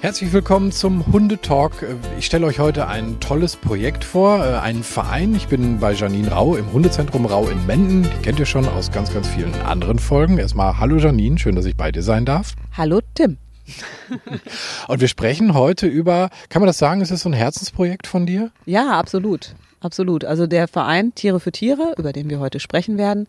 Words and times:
Herzlich 0.00 0.32
willkommen 0.32 0.70
zum 0.70 1.06
Hundetalk. 1.10 1.72
Ich 2.18 2.26
stelle 2.26 2.44
euch 2.44 2.58
heute 2.58 2.88
ein 2.88 3.20
tolles 3.20 3.56
Projekt 3.56 4.04
vor, 4.04 4.44
äh, 4.44 4.58
einen 4.58 4.82
Verein. 4.82 5.34
Ich 5.34 5.48
bin 5.48 5.80
bei 5.80 5.92
Janine 5.92 6.30
Rau 6.30 6.56
im 6.56 6.70
Hundezentrum 6.72 7.24
Rau 7.24 7.48
in 7.48 7.64
Menden. 7.64 8.02
Die 8.02 8.22
kennt 8.22 8.38
ihr 8.38 8.44
schon 8.44 8.68
aus 8.68 8.92
ganz, 8.92 9.14
ganz 9.14 9.26
vielen 9.28 9.54
anderen 9.62 9.98
Folgen. 9.98 10.36
Erstmal 10.36 10.78
hallo 10.78 10.96
Janine, 10.96 11.38
schön, 11.38 11.56
dass 11.56 11.64
ich 11.64 11.76
bei 11.76 11.90
dir 11.90 12.02
sein 12.02 12.26
darf. 12.26 12.54
Hallo 12.76 13.00
Tim. 13.14 13.38
Und 14.88 15.00
wir 15.00 15.08
sprechen 15.08 15.54
heute 15.54 15.86
über, 15.86 16.28
kann 16.50 16.60
man 16.60 16.66
das 16.66 16.76
sagen, 16.76 17.00
ist 17.00 17.10
es 17.10 17.22
so 17.22 17.30
ein 17.30 17.32
Herzensprojekt 17.32 18.06
von 18.06 18.26
dir? 18.26 18.50
Ja, 18.66 18.98
absolut. 18.98 19.54
Absolut. 19.84 20.24
Also 20.24 20.46
der 20.46 20.66
Verein 20.66 21.14
Tiere 21.14 21.40
für 21.40 21.52
Tiere, 21.52 21.92
über 21.98 22.14
den 22.14 22.30
wir 22.30 22.40
heute 22.40 22.58
sprechen 22.58 22.96
werden, 22.96 23.28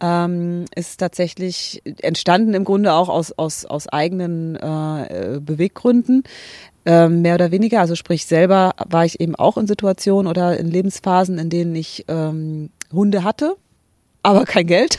ähm, 0.00 0.64
ist 0.74 0.96
tatsächlich 0.96 1.82
entstanden 2.00 2.54
im 2.54 2.64
Grunde 2.64 2.94
auch 2.94 3.10
aus, 3.10 3.32
aus, 3.32 3.66
aus 3.66 3.86
eigenen 3.86 4.56
äh, 4.56 5.40
Beweggründen. 5.40 6.22
Ähm, 6.86 7.20
mehr 7.20 7.34
oder 7.34 7.50
weniger, 7.50 7.80
also 7.80 7.96
sprich 7.96 8.24
selber 8.24 8.72
war 8.88 9.04
ich 9.04 9.20
eben 9.20 9.34
auch 9.34 9.58
in 9.58 9.66
Situationen 9.66 10.26
oder 10.26 10.56
in 10.56 10.70
Lebensphasen, 10.70 11.38
in 11.38 11.50
denen 11.50 11.76
ich 11.76 12.06
ähm, 12.08 12.70
Hunde 12.90 13.22
hatte, 13.22 13.56
aber 14.22 14.44
kein 14.44 14.66
Geld. 14.66 14.98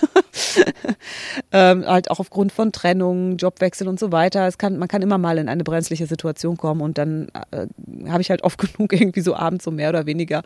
ähm, 1.52 1.86
halt 1.86 2.10
auch 2.10 2.20
aufgrund 2.20 2.52
von 2.52 2.72
Trennung, 2.72 3.38
Jobwechsel 3.38 3.88
und 3.88 4.00
so 4.00 4.12
weiter. 4.12 4.48
Es 4.48 4.58
kann, 4.58 4.78
man 4.78 4.88
kann 4.88 5.02
immer 5.02 5.18
mal 5.18 5.38
in 5.38 5.50
eine 5.50 5.64
brenzliche 5.64 6.08
Situation 6.08 6.58
kommen 6.58 6.82
und 6.82 6.98
dann 6.98 7.28
äh, 7.52 7.68
habe 8.10 8.22
ich 8.22 8.30
halt 8.30 8.44
oft 8.44 8.60
genug 8.76 8.94
irgendwie 8.94 9.22
so 9.22 9.36
abends 9.36 9.64
so 9.64 9.72
mehr 9.72 9.90
oder 9.90 10.06
weniger 10.06 10.44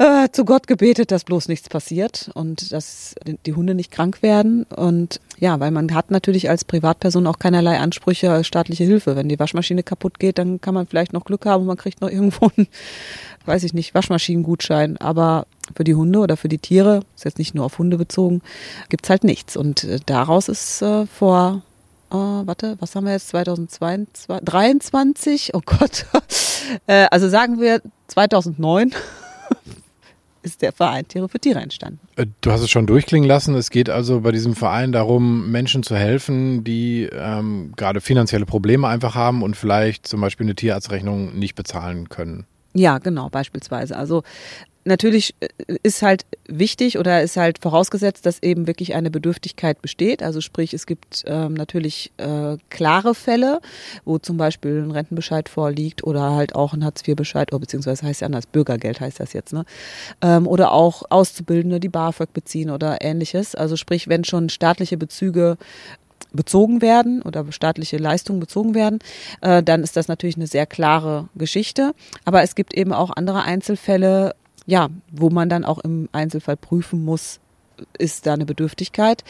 äh, 0.00 0.30
zu 0.32 0.44
Gott 0.46 0.66
gebetet, 0.66 1.10
dass 1.10 1.24
bloß 1.24 1.48
nichts 1.48 1.68
passiert 1.68 2.30
und 2.32 2.72
dass 2.72 3.14
die 3.44 3.52
Hunde 3.52 3.74
nicht 3.74 3.90
krank 3.90 4.22
werden. 4.22 4.64
Und 4.64 5.20
ja, 5.38 5.60
weil 5.60 5.70
man 5.70 5.94
hat 5.94 6.10
natürlich 6.10 6.48
als 6.48 6.64
Privatperson 6.64 7.26
auch 7.26 7.38
keinerlei 7.38 7.78
Ansprüche 7.78 8.42
staatliche 8.42 8.84
Hilfe. 8.84 9.14
Wenn 9.14 9.28
die 9.28 9.38
Waschmaschine 9.38 9.82
kaputt 9.82 10.18
geht, 10.18 10.38
dann 10.38 10.62
kann 10.62 10.72
man 10.72 10.86
vielleicht 10.86 11.12
noch 11.12 11.26
Glück 11.26 11.44
haben 11.44 11.60
und 11.62 11.66
man 11.66 11.76
kriegt 11.76 12.00
noch 12.00 12.08
irgendwo 12.10 12.50
einen, 12.56 12.66
weiß 13.44 13.62
ich 13.62 13.74
nicht, 13.74 13.94
Waschmaschinengutschein. 13.94 14.96
Aber 14.96 15.46
für 15.76 15.84
die 15.84 15.94
Hunde 15.94 16.20
oder 16.20 16.38
für 16.38 16.48
die 16.48 16.56
Tiere, 16.56 17.02
ist 17.14 17.26
jetzt 17.26 17.38
nicht 17.38 17.54
nur 17.54 17.66
auf 17.66 17.76
Hunde 17.76 17.98
bezogen, 17.98 18.40
gibt's 18.88 19.10
halt 19.10 19.22
nichts. 19.22 19.54
Und 19.54 19.84
äh, 19.84 19.98
daraus 20.06 20.48
ist 20.48 20.80
äh, 20.80 21.04
vor 21.04 21.60
äh, 22.10 22.14
warte, 22.14 22.76
was 22.80 22.96
haben 22.96 23.04
wir 23.04 23.12
jetzt 23.12 23.28
2023? 23.28 25.50
Oh 25.52 25.60
Gott. 25.64 26.06
äh, 26.86 27.06
also 27.10 27.28
sagen 27.28 27.60
wir 27.60 27.82
2009 28.08 28.94
ist 30.42 30.62
der 30.62 30.72
Verein 30.72 31.06
Tiere 31.06 31.28
für 31.28 31.38
Tiere 31.38 31.60
entstanden. 31.60 32.00
Äh, 32.16 32.26
du 32.40 32.52
hast 32.52 32.62
es 32.62 32.70
schon 32.70 32.86
durchklingen 32.86 33.28
lassen. 33.28 33.54
Es 33.54 33.70
geht 33.70 33.90
also 33.90 34.20
bei 34.20 34.32
diesem 34.32 34.54
Verein 34.54 34.92
darum, 34.92 35.50
Menschen 35.50 35.82
zu 35.82 35.96
helfen, 35.96 36.64
die 36.64 37.08
ähm, 37.12 37.72
gerade 37.76 38.00
finanzielle 38.00 38.46
Probleme 38.46 38.88
einfach 38.88 39.14
haben 39.14 39.42
und 39.42 39.56
vielleicht 39.56 40.06
zum 40.06 40.20
Beispiel 40.20 40.46
eine 40.46 40.54
Tierarztrechnung 40.54 41.38
nicht 41.38 41.54
bezahlen 41.54 42.08
können. 42.08 42.46
Ja, 42.72 42.98
genau, 42.98 43.28
beispielsweise. 43.28 43.96
Also 43.96 44.22
natürlich 44.84 45.34
äh, 45.40 45.48
ist 45.82 46.02
halt 46.02 46.24
wichtig 46.46 46.98
oder 46.98 47.22
ist 47.22 47.36
halt 47.36 47.58
vorausgesetzt, 47.60 48.26
dass 48.26 48.42
eben 48.42 48.66
wirklich 48.66 48.94
eine 48.94 49.10
Bedürftigkeit 49.10 49.82
besteht. 49.82 50.22
Also 50.22 50.40
sprich, 50.40 50.74
es 50.74 50.86
gibt 50.86 51.22
ähm, 51.26 51.54
natürlich 51.54 52.12
äh, 52.16 52.56
klare 52.70 53.14
Fälle, 53.14 53.60
wo 54.04 54.18
zum 54.18 54.36
Beispiel 54.36 54.82
ein 54.82 54.90
Rentenbescheid 54.90 55.48
vorliegt 55.48 56.04
oder 56.04 56.34
halt 56.34 56.54
auch 56.54 56.72
ein 56.72 56.84
Hartz-IV-Bescheid, 56.84 57.52
oder 57.52 57.56
oh, 57.56 57.60
beziehungsweise 57.60 58.06
heißt 58.06 58.22
ja 58.22 58.26
anders, 58.26 58.46
Bürgergeld 58.46 59.00
heißt 59.00 59.20
das 59.20 59.32
jetzt, 59.32 59.52
ne? 59.52 59.64
Ähm, 60.22 60.46
oder 60.46 60.72
auch 60.72 61.02
Auszubildende, 61.10 61.80
die 61.80 61.88
BAföG 61.88 62.32
beziehen 62.32 62.70
oder 62.70 63.02
ähnliches. 63.02 63.54
Also 63.54 63.76
sprich, 63.76 64.08
wenn 64.08 64.24
schon 64.24 64.48
staatliche 64.48 64.96
Bezüge 64.96 65.56
bezogen 66.32 66.80
werden 66.80 67.22
oder 67.22 67.50
staatliche 67.50 67.96
Leistungen 67.96 68.40
bezogen 68.40 68.74
werden, 68.74 68.98
äh, 69.40 69.62
dann 69.62 69.82
ist 69.82 69.96
das 69.96 70.08
natürlich 70.08 70.36
eine 70.36 70.46
sehr 70.46 70.66
klare 70.66 71.28
Geschichte. 71.34 71.92
Aber 72.24 72.42
es 72.42 72.54
gibt 72.54 72.74
eben 72.74 72.92
auch 72.92 73.10
andere 73.10 73.42
Einzelfälle, 73.42 74.34
ja, 74.70 74.88
wo 75.10 75.30
man 75.30 75.48
dann 75.48 75.64
auch 75.64 75.78
im 75.80 76.08
Einzelfall 76.12 76.56
prüfen 76.56 77.04
muss, 77.04 77.40
ist 77.98 78.24
da 78.26 78.34
eine 78.34 78.46
Bedürftigkeit. 78.46 79.24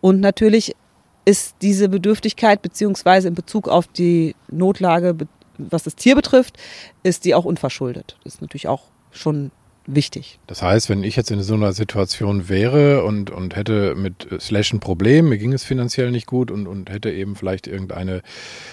Und 0.00 0.20
natürlich 0.20 0.76
ist 1.24 1.56
diese 1.62 1.88
Bedürftigkeit 1.88 2.62
beziehungsweise 2.62 3.26
in 3.26 3.34
Bezug 3.34 3.68
auf 3.68 3.88
die 3.88 4.36
Notlage, 4.48 5.16
was 5.58 5.82
das 5.82 5.96
Tier 5.96 6.14
betrifft, 6.14 6.58
ist 7.02 7.24
die 7.24 7.34
auch 7.34 7.44
unverschuldet. 7.44 8.16
Das 8.22 8.34
ist 8.34 8.40
natürlich 8.40 8.68
auch 8.68 8.82
schon 9.10 9.50
wichtig. 9.86 10.38
Das 10.46 10.62
heißt, 10.62 10.88
wenn 10.88 11.04
ich 11.04 11.16
jetzt 11.16 11.30
in 11.30 11.42
so 11.42 11.54
einer 11.54 11.72
Situation 11.72 12.48
wäre 12.48 13.04
und, 13.04 13.30
und 13.30 13.56
hätte 13.56 13.94
mit 13.94 14.28
Slash 14.40 14.72
ein 14.72 14.80
Problem, 14.80 15.28
mir 15.28 15.38
ging 15.38 15.52
es 15.52 15.64
finanziell 15.64 16.10
nicht 16.10 16.26
gut 16.26 16.50
und, 16.50 16.66
und 16.66 16.90
hätte 16.90 17.10
eben 17.10 17.36
vielleicht 17.36 17.66
irgendeine 17.66 18.22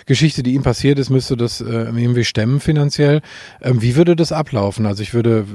Geschichte, 0.06 0.44
die 0.44 0.54
ihm 0.54 0.64
passiert 0.64 1.00
ist, 1.00 1.10
müsste 1.10 1.38
das 1.38 1.62
äh, 1.62 1.66
irgendwie 1.66 2.24
stemmen 2.24 2.60
finanziell. 2.60 3.22
Ähm, 3.62 3.82
wie 3.82 3.96
würde 3.96 4.16
das 4.16 4.32
ablaufen? 4.32 4.86
Also 4.86 5.04
ich 5.04 5.14
würde, 5.14 5.46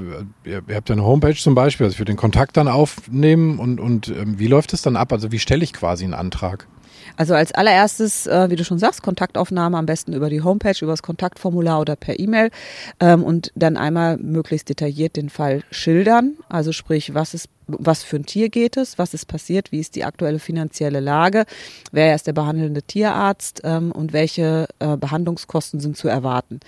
äh, 0.45 0.49
ihr, 0.49 0.63
ihr 0.67 0.75
habt 0.75 0.89
ja 0.89 0.93
eine 0.93 1.05
Homepage 1.05 1.35
zum 1.35 1.55
Beispiel, 1.55 1.85
also 1.85 1.95
ich 1.95 1.99
würde 1.99 2.13
den 2.13 2.17
Kontakt 2.17 2.57
dann 2.57 2.67
aufnehmen 2.67 3.59
und, 3.59 3.79
und 3.79 4.09
ähm, 4.09 4.39
wie 4.39 4.47
läuft 4.47 4.73
es 4.73 4.81
dann 4.81 4.95
ab? 4.95 5.11
Also 5.11 5.31
wie 5.31 5.39
stelle 5.39 5.63
ich 5.63 5.73
quasi 5.73 6.03
einen 6.03 6.13
Antrag? 6.13 6.67
Also 7.15 7.33
als 7.33 7.51
allererstes, 7.51 8.27
äh, 8.27 8.49
wie 8.49 8.55
du 8.55 8.63
schon 8.63 8.79
sagst, 8.79 9.01
Kontaktaufnahme 9.01 9.77
am 9.77 9.85
besten 9.85 10.13
über 10.13 10.29
die 10.29 10.41
Homepage, 10.41 10.75
über 10.81 10.91
das 10.91 11.03
Kontaktformular 11.03 11.79
oder 11.79 11.95
per 11.95 12.19
E-Mail 12.19 12.51
ähm, 12.99 13.23
und 13.23 13.51
dann 13.55 13.77
einmal 13.77 14.17
möglichst 14.17 14.69
detailliert 14.69 15.15
den 15.15 15.29
Fall 15.29 15.63
schildern. 15.71 16.37
Also 16.49 16.71
sprich, 16.71 17.13
was 17.13 17.33
ist 17.33 17.49
was 17.67 18.03
für 18.03 18.17
ein 18.17 18.25
Tier 18.25 18.49
geht 18.49 18.77
es, 18.77 18.97
was 18.97 19.13
ist 19.13 19.27
passiert, 19.27 19.71
wie 19.71 19.79
ist 19.79 19.95
die 19.95 20.05
aktuelle 20.05 20.39
finanzielle 20.39 20.99
Lage, 20.99 21.45
wer 21.91 22.15
ist 22.15 22.27
der 22.27 22.33
behandelnde 22.33 22.81
Tierarzt 22.81 23.61
ähm, 23.63 23.91
und 23.91 24.13
welche 24.13 24.67
äh, 24.79 24.97
Behandlungskosten 24.97 25.79
sind 25.79 25.97
zu 25.97 26.07
erwarten. 26.07 26.59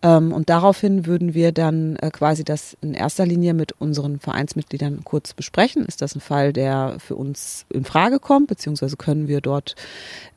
Ähm, 0.00 0.32
und 0.32 0.48
daraufhin 0.48 1.06
würden 1.06 1.34
wir 1.34 1.50
dann 1.50 1.96
äh, 1.96 2.10
quasi 2.10 2.44
das 2.44 2.76
in 2.80 2.94
erster 2.94 3.26
Linie 3.26 3.52
mit 3.52 3.72
unseren 3.80 4.20
Vereinsmitgliedern 4.20 5.00
kurz 5.04 5.34
besprechen. 5.34 5.84
Ist 5.84 6.02
das 6.02 6.14
ein 6.14 6.20
Fall, 6.20 6.52
der 6.52 6.96
für 6.98 7.16
uns 7.16 7.66
in 7.68 7.84
Frage 7.84 8.20
kommt, 8.20 8.46
beziehungsweise 8.46 8.96
können 8.96 9.26
wir 9.26 9.40
dort 9.40 9.74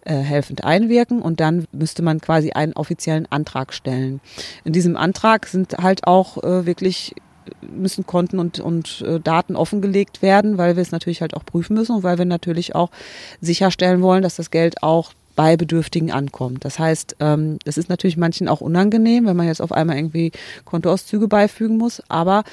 äh, 0.03 0.16
helfend 0.16 0.63
einwirken? 0.63 1.22
Und 1.22 1.39
dann 1.39 1.66
müsste 1.72 2.01
man 2.01 2.19
quasi 2.19 2.51
einen 2.51 2.73
offiziellen 2.73 3.28
Antrag 3.31 3.73
stellen. 3.73 4.19
In 4.63 4.73
diesem 4.73 4.97
Antrag 4.97 5.45
sind 5.45 5.78
halt 5.78 6.07
auch 6.07 6.44
äh, 6.44 6.66
wirklich 6.66 7.13
müssen 7.62 8.06
Konten 8.06 8.40
und, 8.40 8.59
und 8.59 9.02
äh, 9.02 9.19
Daten 9.19 9.56
offengelegt 9.56 10.22
werden, 10.22 10.57
weil 10.57 10.75
wir 10.75 10.81
es 10.81 10.91
natürlich 10.91 11.22
halt 11.22 11.35
auch 11.35 11.46
prüfen 11.46 11.75
müssen 11.75 11.96
und 11.96 12.03
weil 12.03 12.18
wir 12.18 12.25
natürlich 12.25 12.75
auch 12.75 12.91
sicherstellen 13.40 14.02
wollen, 14.02 14.24
dass 14.24 14.35
das 14.35 14.52
Geld 14.52 14.84
auch 14.84 15.13
bei 15.35 15.57
Bedürftigen 15.57 16.12
ankommt. 16.12 16.66
Das 16.66 16.80
heißt, 16.80 17.18
ähm, 17.19 17.57
das 17.66 17.78
ist 17.78 17.90
natürlich 17.90 18.18
manchen 18.18 18.47
auch 18.47 18.62
unangenehm, 18.62 19.25
wenn 19.25 19.38
man 19.38 19.47
jetzt 19.47 19.62
auf 19.62 19.72
einmal 19.72 19.97
irgendwie 19.97 20.31
Kontoauszüge 20.66 21.28
beifügen 21.28 21.78
muss. 21.78 22.01
Aber 22.09 22.44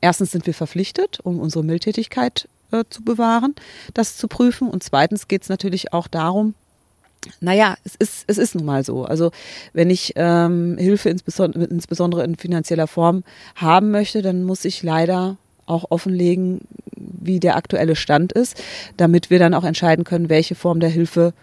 erstens 0.00 0.32
sind 0.32 0.46
wir 0.46 0.54
verpflichtet, 0.54 1.20
um 1.22 1.40
unsere 1.40 1.64
Mildtätigkeit 1.64 2.48
äh, 2.70 2.84
zu 2.88 3.02
bewahren, 3.02 3.54
das 3.94 4.16
zu 4.16 4.28
prüfen. 4.28 4.68
Und 4.68 4.82
zweitens 4.82 5.28
geht 5.28 5.42
es 5.42 5.48
natürlich 5.48 5.92
auch 5.92 6.06
darum, 6.06 6.54
naja, 7.40 7.76
es 7.84 7.94
ist, 7.96 8.24
es 8.26 8.38
ist 8.38 8.54
nun 8.54 8.64
mal 8.64 8.84
so. 8.84 9.04
Also 9.04 9.30
wenn 9.72 9.90
ich 9.90 10.12
ähm, 10.16 10.76
Hilfe 10.78 11.10
insbesondere, 11.10 11.64
insbesondere 11.64 12.24
in 12.24 12.36
finanzieller 12.36 12.86
Form 12.86 13.24
haben 13.56 13.90
möchte, 13.90 14.22
dann 14.22 14.44
muss 14.44 14.64
ich 14.64 14.82
leider 14.82 15.36
auch 15.66 15.86
offenlegen, 15.90 16.60
wie 16.96 17.40
der 17.40 17.56
aktuelle 17.56 17.96
Stand 17.96 18.32
ist, 18.32 18.62
damit 18.96 19.30
wir 19.30 19.38
dann 19.38 19.54
auch 19.54 19.64
entscheiden 19.64 20.04
können, 20.04 20.28
welche 20.28 20.54
Form 20.54 20.80
der 20.80 20.90
Hilfe 20.90 21.34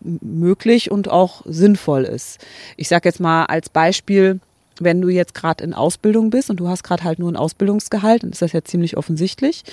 möglich 0.00 0.90
und 0.90 1.08
auch 1.08 1.42
sinnvoll 1.44 2.04
ist. 2.04 2.44
Ich 2.76 2.88
sage 2.88 3.08
jetzt 3.08 3.20
mal 3.20 3.44
als 3.44 3.68
Beispiel, 3.68 4.40
wenn 4.80 5.00
du 5.00 5.08
jetzt 5.08 5.34
gerade 5.34 5.64
in 5.64 5.74
Ausbildung 5.74 6.30
bist 6.30 6.50
und 6.50 6.56
du 6.60 6.68
hast 6.68 6.82
gerade 6.82 7.04
halt 7.04 7.18
nur 7.18 7.30
ein 7.30 7.36
Ausbildungsgehalt, 7.36 8.22
dann 8.22 8.30
ist 8.30 8.42
das 8.42 8.52
ja 8.52 8.62
ziemlich 8.64 8.96
offensichtlich. 8.96 9.64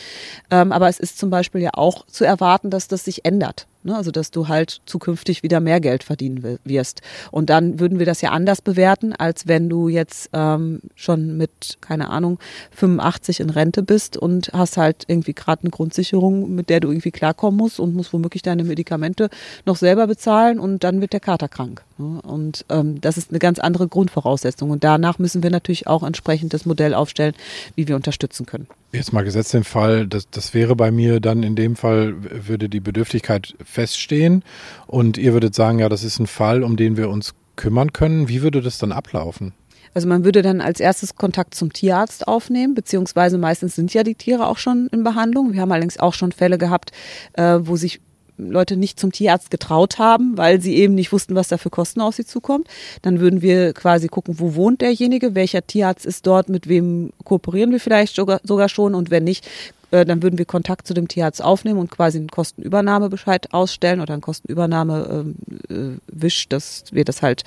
Ähm, 0.50 0.72
aber 0.72 0.88
es 0.88 1.00
ist 1.00 1.18
zum 1.18 1.30
Beispiel 1.30 1.62
ja 1.62 1.72
auch 1.74 2.06
zu 2.06 2.26
erwarten, 2.26 2.70
dass 2.70 2.88
das 2.88 3.06
sich 3.06 3.26
ändert. 3.26 3.68
Ne? 3.84 3.96
Also 3.96 4.12
dass 4.12 4.32
du 4.32 4.48
halt 4.48 4.82
zukünftig 4.86 5.44
wieder 5.44 5.60
mehr 5.60 5.80
Geld 5.80 6.04
verdienen 6.04 6.60
wirst. 6.64 7.02
Und 7.32 7.50
dann 7.50 7.80
würden 7.80 8.00
wir 8.00 8.06
das 8.06 8.22
ja 8.22 8.32
anders 8.32 8.62
bewerten, 8.62 9.14
als 9.14 9.48
wenn 9.48 9.70
du 9.70 9.90
jetzt 9.90 10.30
ähm, 10.34 10.82
schon 10.96 11.38
mit, 11.38 11.78
keine 11.82 12.10
Ahnung, 12.10 12.40
85 12.72 13.40
in 13.40 13.50
Rente 13.50 13.84
bist 13.84 14.18
und 14.18 14.52
hast 14.54 14.78
halt 14.78 15.04
irgendwie 15.08 15.34
gerade 15.34 15.64
eine 15.64 15.70
Grundsicherung, 15.70 16.54
mit 16.54 16.70
der 16.70 16.80
du 16.80 16.90
irgendwie 16.90 17.12
klarkommen 17.12 17.58
musst 17.58 17.80
und 17.80 17.94
musst 17.94 18.14
womöglich 18.14 18.42
deine 18.42 18.64
Medikamente 18.64 19.30
noch 19.66 19.76
selber 19.76 20.08
bezahlen 20.08 20.60
und 20.60 20.84
dann 20.84 21.02
wird 21.02 21.14
der 21.14 21.20
Kater 21.20 21.48
krank. 21.48 21.84
Ne? 21.98 22.22
Und 22.22 22.66
ähm, 22.70 23.02
das 23.02 23.18
ist 23.18 23.30
eine 23.30 23.40
ganz 23.40 23.60
andere 23.60 23.88
Grundvoraussetzung. 23.88 24.70
Und 24.70 24.84
danach 24.84 25.20
müssen 25.20 25.44
wir 25.44 25.50
natürlich 25.50 25.88
auch 25.88 26.04
entsprechend 26.04 26.54
das 26.54 26.66
Modell 26.66 26.94
aufstellen, 26.94 27.34
wie 27.76 27.88
wir 27.88 27.96
unterstützen 27.96 28.46
können. 28.46 28.68
Jetzt 28.94 29.12
mal 29.12 29.24
gesetzt 29.24 29.56
den 29.56 29.64
Fall, 29.64 30.06
das, 30.06 30.30
das 30.30 30.54
wäre 30.54 30.76
bei 30.76 30.92
mir 30.92 31.20
dann 31.20 31.42
in 31.42 31.56
dem 31.56 31.76
Fall, 31.76 32.14
würde 32.48 32.70
die 32.70 32.80
Bedürftigkeit 32.80 33.56
feststehen 33.64 34.44
und 34.86 35.18
ihr 35.18 35.34
würdet 35.34 35.56
sagen, 35.56 35.80
ja, 35.80 35.90
das 35.90 36.04
ist 36.04 36.20
ein 36.20 36.28
Fall, 36.28 36.64
um 36.64 36.78
den 36.78 36.96
wir 36.96 37.10
uns 37.10 37.34
kümmern 37.56 37.92
können. 37.92 38.30
Wie 38.30 38.44
würde 38.44 38.62
das 38.62 38.78
dann 38.78 38.92
ablaufen? 38.92 39.54
Also 39.96 40.08
man 40.08 40.24
würde 40.26 40.44
dann 40.44 40.62
als 40.62 40.80
erstes 40.80 41.16
Kontakt 41.16 41.56
zum 41.56 41.74
Tierarzt 41.74 42.28
aufnehmen, 42.28 42.76
beziehungsweise 42.76 43.40
meistens 43.40 43.76
sind 43.76 43.94
ja 43.96 44.04
die 44.04 44.16
Tiere 44.16 44.46
auch 44.46 44.58
schon 44.58 44.88
in 44.92 45.04
Behandlung. 45.04 45.54
Wir 45.54 45.62
haben 45.62 45.72
allerdings 45.72 45.98
auch 45.98 46.14
schon 46.14 46.32
Fälle 46.32 46.60
gehabt, 46.60 46.92
äh, 47.34 47.60
wo 47.62 47.76
sich 47.76 48.00
Leute 48.38 48.78
nicht 48.78 49.00
zum 49.00 49.12
Tierarzt 49.12 49.52
getraut 49.52 50.00
haben, 50.00 50.38
weil 50.38 50.62
sie 50.62 50.76
eben 50.76 50.96
nicht 50.96 51.12
wussten, 51.12 51.36
was 51.36 51.48
da 51.48 51.58
für 51.58 51.70
Kosten 51.70 52.02
auf 52.02 52.16
sie 52.16 52.26
zukommt. 52.26 52.68
Dann 53.02 53.20
würden 53.20 53.42
wir 53.42 53.74
quasi 53.74 54.08
gucken, 54.08 54.40
wo 54.40 54.56
wohnt 54.56 54.82
derjenige, 54.82 55.36
welcher 55.36 55.66
Tierarzt 55.66 56.06
ist 56.06 56.26
dort, 56.28 56.50
mit 56.50 56.68
wem 56.68 57.12
kooperieren 57.24 57.72
wir 57.72 57.80
vielleicht 57.80 58.16
sogar, 58.16 58.70
schon 58.70 58.96
und 58.96 59.12
wenn 59.12 59.24
nicht, 59.26 59.48
äh, 59.92 60.06
dann 60.06 60.24
würden 60.24 60.38
wir 60.38 60.46
Kontakt 60.46 60.88
zu 60.88 60.94
dem 60.94 61.08
Tierarzt 61.08 61.44
aufnehmen 61.44 61.80
und 61.80 61.92
quasi 61.92 62.18
einen 62.18 62.30
Kostenübernahmebescheid 62.30 63.54
ausstellen 63.54 64.02
oder 64.02 64.14
einen 64.14 64.22
Kostenübernahmewisch, 64.22 65.38
ähm, 65.70 65.96
äh, 66.10 66.50
dass 66.50 66.86
wir 66.92 67.06
das 67.06 67.22
halt 67.22 67.44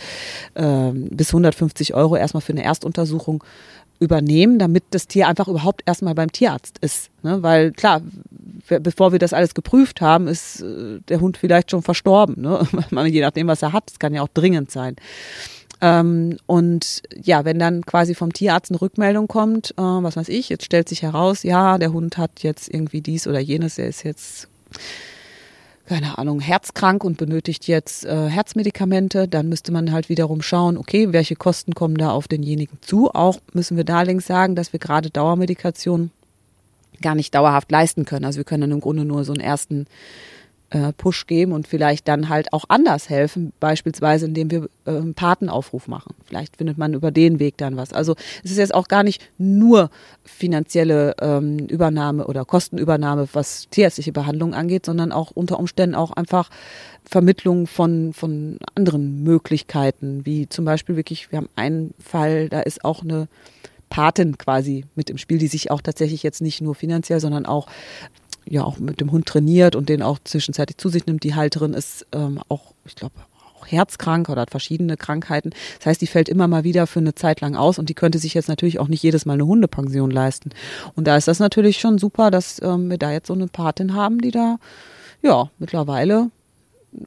äh, 0.55 0.91
bis 0.93 1.31
150 1.31 1.95
Euro 1.95 2.17
erstmal 2.17 2.43
für 2.43 2.53
eine 2.53 2.65
Erstuntersuchung 2.65 3.43
übernehmen, 4.01 4.59
damit 4.59 4.85
das 4.91 5.07
Tier 5.07 5.29
einfach 5.29 5.49
überhaupt 5.49 5.83
erstmal 5.87 6.15
beim 6.15 6.33
Tierarzt 6.33 6.79
ist. 6.81 7.11
Ne? 7.23 7.43
Weil 7.43 7.73
klar, 7.73 8.03
bevor 8.69 9.13
wir 9.13 9.19
das 9.19 9.33
alles 9.33 9.55
geprüft 9.55 10.01
haben, 10.01 10.29
ist 10.29 10.63
äh, 10.63 11.01
der 11.09 11.21
Hund 11.21 11.37
vielleicht 11.37 11.71
schon 11.71 11.83
verstorben. 11.83 12.41
Ne? 12.41 12.67
Je 13.07 13.21
nachdem, 13.21 13.49
was 13.49 13.63
er 13.63 13.73
hat. 13.73 13.91
Das 13.91 13.99
kann 13.99 14.15
ja 14.15 14.23
auch 14.23 14.29
dringend 14.29 14.71
sein. 14.71 14.97
Ähm, 15.81 16.39
und 16.47 17.03
ja, 17.23 17.45
wenn 17.45 17.59
dann 17.59 17.85
quasi 17.85 18.15
vom 18.15 18.33
Tierarzt 18.33 18.71
eine 18.71 18.81
Rückmeldung 18.81 19.29
kommt, 19.29 19.73
äh, 19.73 19.83
was 19.83 20.17
weiß 20.17 20.29
ich, 20.29 20.49
jetzt 20.49 20.65
stellt 20.65 20.89
sich 20.89 21.03
heraus, 21.03 21.43
ja, 21.43 21.79
der 21.79 21.93
Hund 21.93 22.17
hat 22.17 22.43
jetzt 22.43 22.73
irgendwie 22.73 23.03
dies 23.03 23.27
oder 23.27 23.41
jenes, 23.41 23.79
er 23.79 23.89
ist 23.89 24.03
jetzt 24.03 24.49
keine 25.87 26.19
Ahnung, 26.19 26.41
herzkrank 26.41 27.05
und 27.05 27.17
benötigt 27.17 27.69
jetzt 27.69 28.05
äh, 28.05 28.29
Herzmedikamente, 28.29 29.29
dann 29.29 29.49
müsste 29.49 29.73
man 29.73 29.93
halt 29.93 30.09
wiederum 30.09 30.43
schauen, 30.43 30.77
okay, 30.77 31.13
welche 31.13 31.37
Kosten 31.37 31.75
kommen 31.75 31.97
da 31.97 32.11
auf 32.11 32.29
denjenigen 32.29 32.79
zu. 32.81 33.11
Auch 33.15 33.39
müssen 33.53 33.77
wir 33.77 33.85
da 33.85 34.03
links 34.03 34.27
sagen, 34.27 34.57
dass 34.57 34.73
wir 34.73 34.81
gerade 34.81 35.11
Dauermedikation 35.11 36.11
gar 37.01 37.15
nicht 37.15 37.35
dauerhaft 37.35 37.71
leisten 37.71 38.05
können. 38.05 38.25
Also 38.25 38.39
wir 38.39 38.45
können 38.45 38.63
dann 38.63 38.73
im 38.73 38.81
Grunde 38.81 39.05
nur 39.05 39.25
so 39.25 39.33
einen 39.33 39.41
ersten 39.41 39.87
äh, 40.71 40.93
Push 40.93 41.27
geben 41.27 41.53
und 41.53 41.69
vielleicht 41.69 42.09
dann 42.09 42.29
halt 42.29 42.53
auch 42.53 42.65
anders 42.69 43.09
helfen, 43.09 43.53
beispielsweise 43.61 44.27
indem 44.27 44.51
wir 44.51 44.69
äh, 44.85 45.01
Patenaufruf 45.15 45.87
machen. 45.87 46.15
Vielleicht 46.25 46.57
findet 46.57 46.77
man 46.77 46.95
über 46.95 47.11
den 47.11 47.39
Weg 47.39 47.57
dann 47.57 47.77
was. 47.77 47.93
Also 47.93 48.17
es 48.43 48.51
ist 48.51 48.59
jetzt 48.59 48.75
auch 48.75 48.89
gar 48.89 49.03
nicht 49.03 49.31
nur 49.39 49.91
finanzielle 50.25 51.15
ähm, 51.21 51.59
Übernahme 51.59 52.27
oder 52.27 52.45
Kostenübernahme, 52.45 53.29
was 53.33 53.69
tierärztliche 53.71 54.13
Behandlung 54.13 54.55
angeht, 54.55 54.87
sondern 54.87 55.13
auch 55.13 55.31
unter 55.31 55.59
Umständen 55.59 55.95
auch 55.95 56.13
einfach 56.13 56.51
Vermittlung 57.05 57.69
von, 57.69 58.13
von 58.13 58.59
anderen 58.75 59.23
Möglichkeiten, 59.23 60.27
wie 60.27 60.49
zum 60.49 60.65
Beispiel 60.65 60.97
wirklich, 60.97 61.31
wir 61.31 61.39
haben 61.39 61.49
einen 61.55 61.95
Fall, 62.01 62.49
da 62.49 62.61
ist 62.61 62.85
auch 62.85 63.03
eine 63.03 63.29
Patin 63.89 64.37
quasi 64.37 64.85
mit 64.97 65.11
im 65.11 65.19
Spiel, 65.19 65.39
die 65.39 65.47
sich 65.47 65.71
auch 65.71 65.81
tatsächlich 65.81 66.25
jetzt 66.25 66.43
nicht 66.43 66.61
nur 66.61 66.75
finanziell, 66.75 67.21
sondern 67.21 67.47
auch 67.47 67.69
ja 68.49 68.65
auch 68.65 68.79
mit 68.79 69.01
dem 69.01 69.13
Hund 69.13 69.27
trainiert 69.27 69.77
und 69.77 69.89
den 69.89 70.03
auch 70.03 70.19
zwischenzeitlich 70.23 70.79
zu 70.79 70.89
sich 70.89 71.07
nimmt. 71.07 71.25
Die 71.25 71.35
Halterin 71.35 71.75
ist 71.75 72.07
ähm, 72.13 72.41
auch, 72.49 72.73
ich 72.85 72.95
glaube, 72.95 73.15
auch 73.59 73.67
herzkrank 73.67 74.29
oder 74.29 74.43
hat 74.43 74.51
verschiedene 74.51 74.97
Krankheiten. 74.97 75.51
Das 75.79 75.87
heißt, 75.87 76.01
die 76.01 76.07
fällt 76.07 76.29
immer 76.29 76.49
mal 76.49 76.65
wieder 76.65 76.87
für 76.87 77.01
eine 77.01 77.15
Zeit 77.15 77.41
lang 77.41 77.57
aus 77.57 77.79
und 77.79 77.89
die 77.89 77.95
könnte 77.95 78.19
sich 78.19 78.35
jetzt 78.35 78.49
natürlich 78.49 78.79
auch 78.79 78.89
nicht 78.89 79.03
jedes 79.03 79.27
Mal 79.27 79.35
eine 79.35 79.47
Hundepension 79.47 80.11
leisten. 80.11 80.51
Und 80.95 81.07
da 81.07 81.17
ist 81.17 81.29
das 81.29 81.39
natürlich 81.39 81.79
schon 81.79 81.99
super, 81.99 82.31
dass 82.31 82.61
ähm, 82.63 82.91
wir 82.91 82.99
da 82.99 83.13
jetzt 83.13 83.27
so 83.29 83.35
eine 83.35 83.49
Patin 83.49 83.95
haben, 83.95 84.21
die 84.21 84.31
da 84.31 84.59
ja 85.23 85.51
mittlerweile 85.59 86.31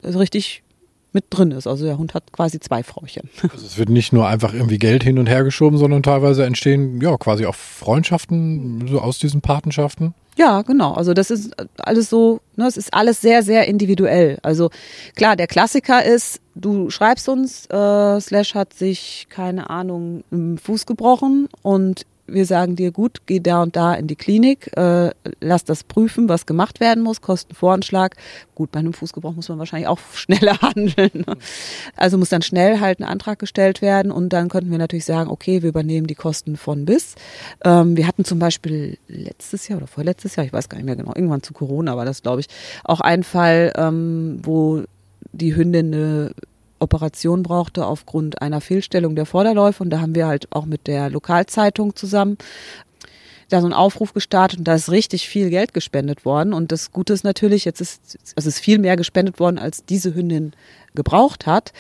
richtig 0.04 0.64
mit 1.12 1.26
drin 1.30 1.52
ist. 1.52 1.68
Also 1.68 1.86
der 1.86 1.98
Hund 1.98 2.14
hat 2.14 2.32
quasi 2.32 2.60
zwei 2.60 2.84
Frauchen. 2.84 3.30
Also 3.52 3.66
es 3.66 3.78
wird 3.78 3.90
nicht 3.90 4.14
nur 4.14 4.28
einfach 4.28 4.54
irgendwie 4.54 4.78
Geld 4.78 5.04
hin 5.04 5.18
und 5.18 5.28
her 5.28 5.44
geschoben, 5.44 5.78
sondern 5.78 6.04
teilweise 6.04 6.46
entstehen 6.46 7.02
ja 7.02 7.18
quasi 7.18 7.46
auch 7.46 7.56
Freundschaften 7.56 8.88
so 8.88 9.00
aus 9.00 9.18
diesen 9.20 9.42
Patenschaften. 9.42 10.14
Ja, 10.38 10.62
genau. 10.62 10.94
Also 10.94 11.14
das 11.14 11.32
ist 11.32 11.54
alles 11.80 12.10
so, 12.10 12.40
ne, 12.56 12.66
es 12.66 12.78
ist 12.78 12.94
alles 12.94 13.20
sehr, 13.20 13.44
sehr 13.44 13.68
individuell. 13.68 14.38
Also 14.42 14.70
klar, 15.16 15.36
der 15.36 15.48
Klassiker 15.48 16.06
ist, 16.06 16.40
du 16.56 16.90
schreibst 16.90 17.28
uns, 17.28 17.66
äh, 17.66 18.22
Slash 18.22 18.56
hat 18.56 18.74
sich, 18.74 19.28
keine 19.30 19.70
Ahnung, 19.70 20.24
im 20.32 20.58
Fuß 20.58 20.86
gebrochen 20.86 21.50
und 21.62 22.06
wir 22.34 22.46
sagen 22.46 22.76
dir, 22.76 22.92
gut, 22.92 23.22
geh 23.26 23.40
da 23.40 23.62
und 23.62 23.76
da 23.76 23.94
in 23.94 24.08
die 24.08 24.16
Klinik, 24.16 24.76
äh, 24.78 25.12
lass 25.40 25.64
das 25.64 25.84
prüfen, 25.84 26.30
was 26.30 26.46
gemacht 26.46 26.80
werden 26.80 27.04
muss, 27.04 27.22
Kostenvoranschlag. 27.22 28.16
Gut, 28.56 28.72
bei 28.72 28.80
einem 28.80 28.94
Fußgebrauch 28.94 29.36
muss 29.36 29.50
man 29.50 29.60
wahrscheinlich 29.60 29.88
auch 29.88 30.00
schneller 30.14 30.62
handeln. 30.62 31.12
Ne? 31.14 31.38
Also 31.96 32.18
muss 32.18 32.30
dann 32.30 32.42
schnell 32.42 32.80
halt 32.80 33.00
ein 33.00 33.04
Antrag 33.04 33.40
gestellt 33.40 33.82
werden 33.82 34.12
und 34.12 34.30
dann 34.30 34.50
könnten 34.50 34.72
wir 34.72 34.78
natürlich 34.78 35.06
sagen, 35.06 35.30
okay, 35.30 35.62
wir 35.62 35.70
übernehmen 35.70 36.08
die 36.08 36.16
Kosten 36.16 36.58
von 36.58 36.86
bis. 36.86 37.16
Ähm, 37.64 37.98
wir 37.98 38.08
hatten 38.08 38.26
zum 38.26 38.40
Beispiel 38.40 38.98
letztes 39.08 39.68
Jahr 39.68 39.78
oder 39.78 39.88
vorletztes 39.88 40.36
Jahr, 40.36 40.46
ich 40.46 40.54
weiß 40.54 40.70
gar 40.70 40.78
nicht 40.78 40.86
mehr 40.86 40.96
genau, 40.96 41.14
irgendwann 41.16 41.44
zu 41.44 41.54
Corona 41.54 41.98
war 41.98 42.06
das, 42.06 42.22
glaube 42.22 42.42
ich, 42.42 42.48
auch 42.84 43.02
ein 43.02 43.24
Fall, 43.24 43.74
ähm, 43.76 44.40
wo 44.44 44.84
die 45.32 45.56
Hündin 45.56 45.94
eine 45.94 46.32
Operation 46.80 47.44
brauchte 47.44 47.86
aufgrund 47.86 48.42
einer 48.42 48.62
Fehlstellung 48.62 49.16
der 49.16 49.26
Vorderläufe. 49.26 49.84
Und 49.84 49.90
da 49.90 50.02
haben 50.02 50.16
wir 50.16 50.28
halt 50.28 50.48
auch 50.52 50.66
mit 50.66 50.88
der 50.88 51.10
Lokalzeitung 51.10 51.96
zusammen 51.96 52.38
da 53.50 53.62
so 53.62 53.66
einen 53.66 53.74
Aufruf 53.74 54.14
gestartet 54.14 54.60
und 54.60 54.68
da 54.68 54.76
ist 54.76 54.92
richtig 54.92 55.28
viel 55.28 55.50
Geld 55.50 55.74
gespendet 55.74 56.24
worden. 56.24 56.54
Und 56.54 56.72
das 56.72 56.92
Gute 56.92 57.14
ist 57.14 57.24
natürlich, 57.24 57.66
jetzt 57.66 57.82
ist, 57.82 58.18
also 58.36 58.48
es 58.48 58.56
ist 58.56 58.60
viel 58.60 58.80
mehr 58.80 58.96
gespendet 58.96 59.40
worden, 59.40 59.58
als 59.58 59.84
diese 59.86 60.14
Hündin 60.14 60.54
gebraucht 60.96 61.46
hat. 61.46 61.74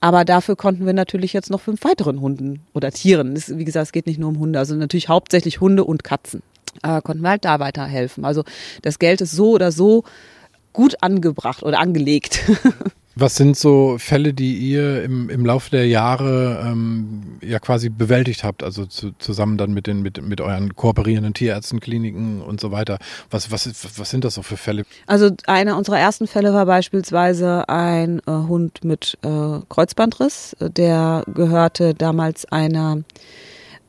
Aber 0.00 0.24
dafür 0.24 0.56
konnten 0.56 0.84
wir 0.84 0.92
natürlich 0.92 1.32
jetzt 1.32 1.48
noch 1.48 1.60
fünf 1.60 1.84
weiteren 1.84 2.20
Hunden 2.20 2.60
oder 2.74 2.90
Tieren. 2.90 3.36
Das, 3.36 3.56
wie 3.56 3.64
gesagt, 3.64 3.86
es 3.86 3.92
geht 3.92 4.06
nicht 4.06 4.18
nur 4.18 4.30
um 4.30 4.38
Hunde, 4.40 4.58
also 4.58 4.74
natürlich 4.74 5.08
hauptsächlich 5.08 5.60
Hunde 5.60 5.84
und 5.84 6.02
Katzen. 6.02 6.42
Äh, 6.82 7.00
konnten 7.02 7.22
wir 7.22 7.30
halt 7.30 7.44
da 7.44 7.60
weiterhelfen. 7.60 8.24
Also 8.24 8.42
das 8.82 8.98
Geld 8.98 9.20
ist 9.20 9.30
so 9.30 9.52
oder 9.52 9.70
so 9.70 10.02
gut 10.72 10.96
angebracht 11.02 11.62
oder 11.62 11.78
angelegt. 11.78 12.40
Was 13.14 13.36
sind 13.36 13.56
so 13.56 13.96
Fälle, 13.98 14.32
die 14.32 14.56
ihr 14.56 15.02
im, 15.02 15.28
im 15.28 15.44
Laufe 15.44 15.70
der 15.70 15.86
Jahre 15.86 16.64
ähm, 16.66 17.38
ja 17.42 17.58
quasi 17.58 17.90
bewältigt 17.90 18.42
habt, 18.42 18.62
also 18.62 18.86
zu, 18.86 19.12
zusammen 19.18 19.58
dann 19.58 19.72
mit 19.72 19.86
den 19.86 20.02
mit, 20.02 20.22
mit 20.22 20.40
euren 20.40 20.74
kooperierenden 20.74 21.34
Tierärzten, 21.34 21.80
Kliniken 21.80 22.40
und 22.40 22.60
so 22.60 22.70
weiter? 22.70 22.98
Was, 23.30 23.50
was, 23.50 23.68
was 23.98 24.10
sind 24.10 24.24
das 24.24 24.34
so 24.34 24.42
für 24.42 24.56
Fälle? 24.56 24.84
Also 25.06 25.30
einer 25.46 25.76
unserer 25.76 25.98
ersten 25.98 26.26
Fälle 26.26 26.54
war 26.54 26.66
beispielsweise 26.66 27.68
ein 27.68 28.20
äh, 28.20 28.30
Hund 28.30 28.84
mit 28.84 29.18
äh, 29.22 29.58
Kreuzbandriss. 29.68 30.56
Der 30.60 31.24
gehörte 31.32 31.94
damals 31.94 32.46
einer 32.46 33.02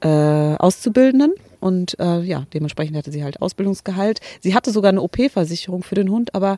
äh, 0.02 0.08
Auszubildenden 0.08 1.32
und 1.64 1.98
äh, 1.98 2.20
ja, 2.20 2.46
dementsprechend 2.54 2.98
hatte 2.98 3.12
sie 3.12 3.24
halt 3.24 3.42
Ausbildungsgehalt. 3.42 4.20
Sie 4.42 4.54
hatte 4.54 4.72
sogar 4.72 4.90
eine 4.90 5.02
OP-Versicherung 5.02 5.82
für 5.82 5.96
den 5.96 6.10
Hund, 6.10 6.36
aber 6.36 6.58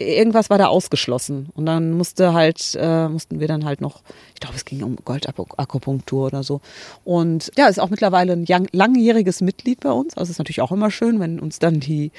irgendwas 0.00 0.50
war 0.50 0.58
da 0.58 0.66
ausgeschlossen. 0.66 1.50
Und 1.54 1.66
dann 1.66 1.92
musste 1.92 2.32
halt, 2.32 2.76
äh, 2.80 3.08
mussten 3.08 3.40
wir 3.40 3.48
dann 3.48 3.64
halt 3.64 3.80
noch, 3.80 4.02
ich 4.34 4.40
glaube, 4.40 4.56
es 4.56 4.64
ging 4.64 4.82
um 4.82 4.96
Goldakupunktur 5.04 6.26
oder 6.26 6.42
so. 6.42 6.60
Und 7.04 7.50
ja, 7.56 7.68
ist 7.68 7.78
auch 7.78 7.90
mittlerweile 7.90 8.32
ein 8.32 8.46
langjähriges 8.72 9.40
Mitglied 9.40 9.80
bei 9.80 9.92
uns. 9.92 10.16
Also 10.16 10.30
ist 10.30 10.38
natürlich 10.38 10.62
auch 10.62 10.72
immer 10.72 10.90
schön, 10.90 11.20
wenn 11.20 11.38
uns 11.38 11.58
dann 11.58 11.80
die 11.80 12.10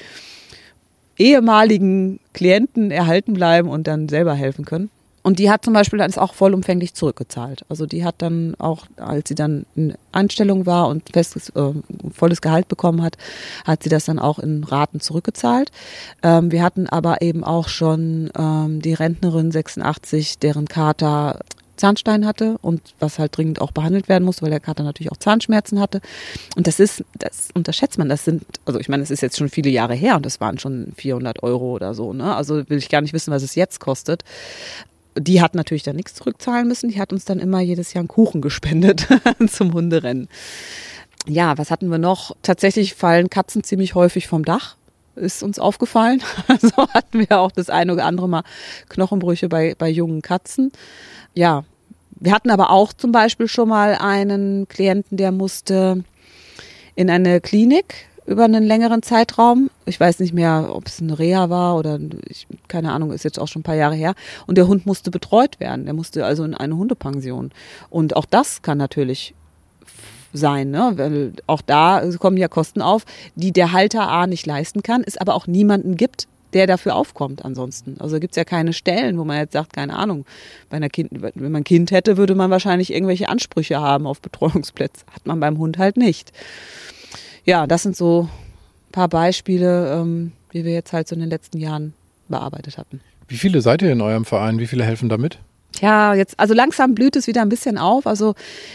ehemaligen 1.18 2.20
Klienten 2.32 2.90
erhalten 2.90 3.34
bleiben 3.34 3.68
und 3.68 3.86
dann 3.86 4.08
selber 4.08 4.34
helfen 4.34 4.64
können. 4.64 4.90
Und 5.22 5.38
die 5.38 5.50
hat 5.50 5.64
zum 5.64 5.72
Beispiel 5.72 5.98
dann 5.98 6.12
auch 6.14 6.34
vollumfänglich 6.34 6.94
zurückgezahlt. 6.94 7.64
Also 7.68 7.86
die 7.86 8.04
hat 8.04 8.16
dann 8.18 8.54
auch, 8.58 8.86
als 8.96 9.28
sie 9.28 9.34
dann 9.34 9.66
in 9.76 9.94
Anstellung 10.10 10.66
war 10.66 10.88
und 10.88 11.10
festes, 11.12 11.50
äh, 11.50 11.72
volles 12.12 12.40
Gehalt 12.40 12.68
bekommen 12.68 13.02
hat, 13.02 13.16
hat 13.64 13.82
sie 13.82 13.88
das 13.88 14.04
dann 14.04 14.18
auch 14.18 14.38
in 14.38 14.64
Raten 14.64 15.00
zurückgezahlt. 15.00 15.70
Ähm, 16.22 16.50
wir 16.50 16.62
hatten 16.62 16.88
aber 16.88 17.22
eben 17.22 17.44
auch 17.44 17.68
schon 17.68 18.30
ähm, 18.36 18.82
die 18.82 18.94
Rentnerin 18.94 19.52
86, 19.52 20.38
deren 20.40 20.66
Kater 20.66 21.38
Zahnstein 21.76 22.26
hatte 22.26 22.58
und 22.62 22.94
was 23.00 23.18
halt 23.18 23.36
dringend 23.36 23.60
auch 23.60 23.72
behandelt 23.72 24.08
werden 24.08 24.24
musste, 24.24 24.42
weil 24.42 24.50
der 24.50 24.60
Kater 24.60 24.84
natürlich 24.84 25.10
auch 25.10 25.16
Zahnschmerzen 25.16 25.80
hatte. 25.80 26.00
Und 26.56 26.66
das 26.66 26.78
ist, 26.78 27.04
das 27.18 27.48
unterschätzt 27.54 27.98
man, 27.98 28.08
das 28.08 28.24
sind, 28.24 28.44
also 28.66 28.78
ich 28.78 28.88
meine, 28.88 29.02
es 29.02 29.10
ist 29.10 29.20
jetzt 29.20 29.36
schon 29.36 29.48
viele 29.48 29.70
Jahre 29.70 29.94
her 29.94 30.14
und 30.14 30.24
das 30.24 30.40
waren 30.40 30.58
schon 30.58 30.92
400 30.96 31.42
Euro 31.42 31.72
oder 31.72 31.94
so, 31.94 32.12
ne? 32.12 32.36
Also 32.36 32.68
will 32.68 32.78
ich 32.78 32.88
gar 32.88 33.00
nicht 33.00 33.14
wissen, 33.14 33.32
was 33.32 33.42
es 33.42 33.54
jetzt 33.54 33.80
kostet 33.80 34.22
die 35.16 35.42
hat 35.42 35.54
natürlich 35.54 35.82
dann 35.82 35.96
nichts 35.96 36.14
zurückzahlen 36.14 36.68
müssen. 36.68 36.88
Die 36.88 37.00
hat 37.00 37.12
uns 37.12 37.24
dann 37.24 37.38
immer 37.38 37.60
jedes 37.60 37.92
Jahr 37.92 38.00
einen 38.00 38.08
Kuchen 38.08 38.40
gespendet 38.40 39.06
zum 39.48 39.72
Hunderennen. 39.72 40.28
Ja, 41.26 41.56
was 41.58 41.70
hatten 41.70 41.88
wir 41.88 41.98
noch? 41.98 42.36
Tatsächlich 42.42 42.94
fallen 42.94 43.30
Katzen 43.30 43.62
ziemlich 43.62 43.94
häufig 43.94 44.26
vom 44.26 44.44
Dach. 44.44 44.76
Ist 45.14 45.42
uns 45.42 45.58
aufgefallen. 45.58 46.22
Also 46.48 46.88
hatten 46.88 47.20
wir 47.20 47.38
auch 47.38 47.52
das 47.52 47.70
eine 47.70 47.92
oder 47.92 48.06
andere 48.06 48.28
Mal 48.28 48.42
Knochenbrüche 48.88 49.48
bei, 49.48 49.74
bei 49.76 49.88
jungen 49.88 50.22
Katzen. 50.22 50.72
Ja, 51.34 51.64
wir 52.10 52.32
hatten 52.32 52.50
aber 52.50 52.70
auch 52.70 52.92
zum 52.92 53.12
Beispiel 53.12 53.48
schon 53.48 53.68
mal 53.68 53.94
einen 53.94 54.68
Klienten, 54.68 55.16
der 55.16 55.32
musste 55.32 56.04
in 56.94 57.10
eine 57.10 57.40
Klinik 57.40 58.06
über 58.26 58.44
einen 58.44 58.64
längeren 58.64 59.02
Zeitraum. 59.02 59.70
Ich 59.84 59.98
weiß 59.98 60.20
nicht 60.20 60.32
mehr, 60.32 60.70
ob 60.70 60.86
es 60.86 61.00
eine 61.00 61.18
Reha 61.18 61.50
war 61.50 61.76
oder 61.76 61.98
ich, 62.28 62.46
keine 62.68 62.92
Ahnung, 62.92 63.12
ist 63.12 63.24
jetzt 63.24 63.38
auch 63.38 63.48
schon 63.48 63.60
ein 63.60 63.64
paar 63.64 63.74
Jahre 63.74 63.94
her. 63.94 64.14
Und 64.46 64.58
der 64.58 64.68
Hund 64.68 64.86
musste 64.86 65.10
betreut 65.10 65.60
werden. 65.60 65.84
Der 65.84 65.94
musste 65.94 66.24
also 66.24 66.44
in 66.44 66.54
eine 66.54 66.76
Hundepension. 66.76 67.50
Und 67.90 68.16
auch 68.16 68.26
das 68.26 68.62
kann 68.62 68.78
natürlich 68.78 69.34
sein, 70.32 70.70
ne? 70.70 70.92
Weil 70.96 71.32
auch 71.46 71.60
da 71.60 72.02
kommen 72.18 72.36
ja 72.36 72.48
Kosten 72.48 72.80
auf, 72.80 73.04
die 73.34 73.52
der 73.52 73.72
Halter 73.72 74.08
A 74.08 74.26
nicht 74.26 74.46
leisten 74.46 74.82
kann, 74.82 75.02
es 75.04 75.18
aber 75.18 75.34
auch 75.34 75.46
niemanden 75.46 75.96
gibt, 75.96 76.26
der 76.52 76.66
dafür 76.66 76.96
aufkommt 76.96 77.44
ansonsten. 77.44 77.96
Also 77.98 78.20
gibt 78.20 78.32
es 78.32 78.36
ja 78.36 78.44
keine 78.44 78.72
Stellen, 78.72 79.18
wo 79.18 79.24
man 79.24 79.38
jetzt 79.38 79.52
sagt, 79.52 79.72
keine 79.72 79.96
Ahnung, 79.96 80.24
bei 80.68 80.76
einer 80.76 80.88
kind, 80.88 81.10
wenn 81.12 81.32
man 81.52 81.56
ein 81.56 81.64
Kind 81.64 81.90
hätte, 81.90 82.16
würde 82.16 82.34
man 82.34 82.50
wahrscheinlich 82.50 82.92
irgendwelche 82.92 83.28
Ansprüche 83.28 83.80
haben 83.80 84.06
auf 84.06 84.20
Betreuungsplätze. 84.20 85.04
Hat 85.12 85.26
man 85.26 85.40
beim 85.40 85.58
Hund 85.58 85.78
halt 85.78 85.96
nicht. 85.96 86.32
Ja, 87.44 87.66
das 87.66 87.82
sind 87.82 87.96
so 87.96 88.28
ein 88.88 88.92
paar 88.92 89.08
Beispiele, 89.08 89.92
ähm, 89.92 90.32
wie 90.50 90.64
wir 90.64 90.72
jetzt 90.72 90.92
halt 90.92 91.08
so 91.08 91.14
in 91.14 91.20
den 91.20 91.30
letzten 91.30 91.58
Jahren 91.58 91.94
bearbeitet 92.28 92.78
hatten. 92.78 93.00
Wie 93.28 93.36
viele 93.36 93.60
seid 93.60 93.82
ihr 93.82 93.92
in 93.92 94.00
eurem 94.00 94.24
Verein? 94.24 94.58
Wie 94.58 94.66
viele 94.66 94.84
helfen 94.84 95.08
damit? 95.08 95.38
Ja, 95.80 96.14
jetzt, 96.14 96.38
also 96.38 96.54
langsam 96.54 96.94
blüht 96.94 97.16
es 97.16 97.26
wieder 97.26 97.42
ein 97.42 97.48
bisschen 97.48 97.78
auf. 97.78 98.06
Also 98.06 98.34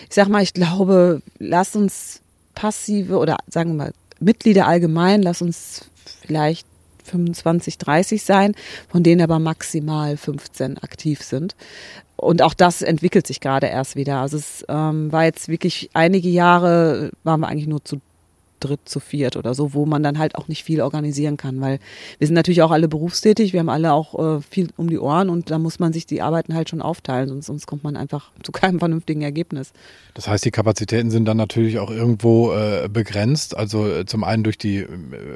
ich 0.09 0.15
sag 0.15 0.27
mal, 0.29 0.41
ich 0.41 0.53
glaube, 0.53 1.21
lasst 1.37 1.75
uns 1.75 2.21
passive 2.55 3.17
oder 3.17 3.37
sagen 3.47 3.71
wir 3.71 3.85
mal 3.85 3.93
Mitglieder 4.19 4.67
allgemein, 4.67 5.21
lass 5.21 5.41
uns 5.41 5.89
vielleicht 6.21 6.65
25, 7.03 7.77
30 7.77 8.23
sein, 8.23 8.55
von 8.89 9.03
denen 9.03 9.21
aber 9.21 9.39
maximal 9.39 10.17
15 10.17 10.79
aktiv 10.79 11.21
sind. 11.21 11.55
Und 12.15 12.41
auch 12.41 12.55
das 12.55 12.81
entwickelt 12.81 13.27
sich 13.27 13.39
gerade 13.39 13.67
erst 13.67 13.95
wieder. 13.95 14.21
Also 14.21 14.37
es 14.37 14.65
ähm, 14.67 15.11
war 15.11 15.23
jetzt 15.23 15.49
wirklich 15.49 15.91
einige 15.93 16.29
Jahre, 16.29 17.11
waren 17.23 17.39
wir 17.41 17.47
eigentlich 17.47 17.67
nur 17.67 17.85
zu 17.85 18.01
dritt, 18.59 18.81
zu 18.85 18.99
viert 18.99 19.37
oder 19.37 19.53
so, 19.53 19.73
wo 19.73 19.85
man 19.85 20.03
dann 20.03 20.17
halt 20.17 20.35
auch 20.35 20.47
nicht 20.47 20.63
viel 20.63 20.81
organisieren 20.81 21.37
kann, 21.37 21.61
weil 21.61 21.79
wir 22.17 22.27
sind 22.27 22.35
natürlich 22.35 22.61
auch 22.61 22.71
alle 22.71 22.87
berufstätig, 22.87 23.53
wir 23.53 23.59
haben 23.59 23.69
alle 23.69 23.93
auch 23.93 24.37
äh, 24.37 24.41
viel 24.41 24.69
um 24.77 24.89
die 24.89 24.99
Ohren 24.99 25.29
und 25.29 25.51
da 25.51 25.59
muss 25.59 25.79
man 25.79 25.93
sich 25.93 26.05
die 26.05 26.21
Arbeiten 26.21 26.53
halt 26.53 26.69
schon 26.69 26.81
aufteilen, 26.81 27.29
sonst, 27.29 27.47
sonst 27.47 27.67
kommt 27.67 27.83
man 27.83 27.95
einfach 27.95 28.31
zu 28.43 28.51
keinem 28.51 28.79
vernünftigen 28.79 29.21
Ergebnis. 29.21 29.71
Das 30.13 30.27
heißt, 30.27 30.45
die 30.45 30.51
Kapazitäten 30.51 31.11
sind 31.11 31.25
dann 31.25 31.37
natürlich 31.37 31.79
auch 31.79 31.91
irgendwo 31.91 32.51
äh, 32.53 32.89
begrenzt, 32.91 33.55
also 33.55 33.87
äh, 33.87 34.05
zum 34.05 34.23
einen 34.23 34.43
durch 34.43 34.57
die 34.57 34.77
äh, 34.77 34.87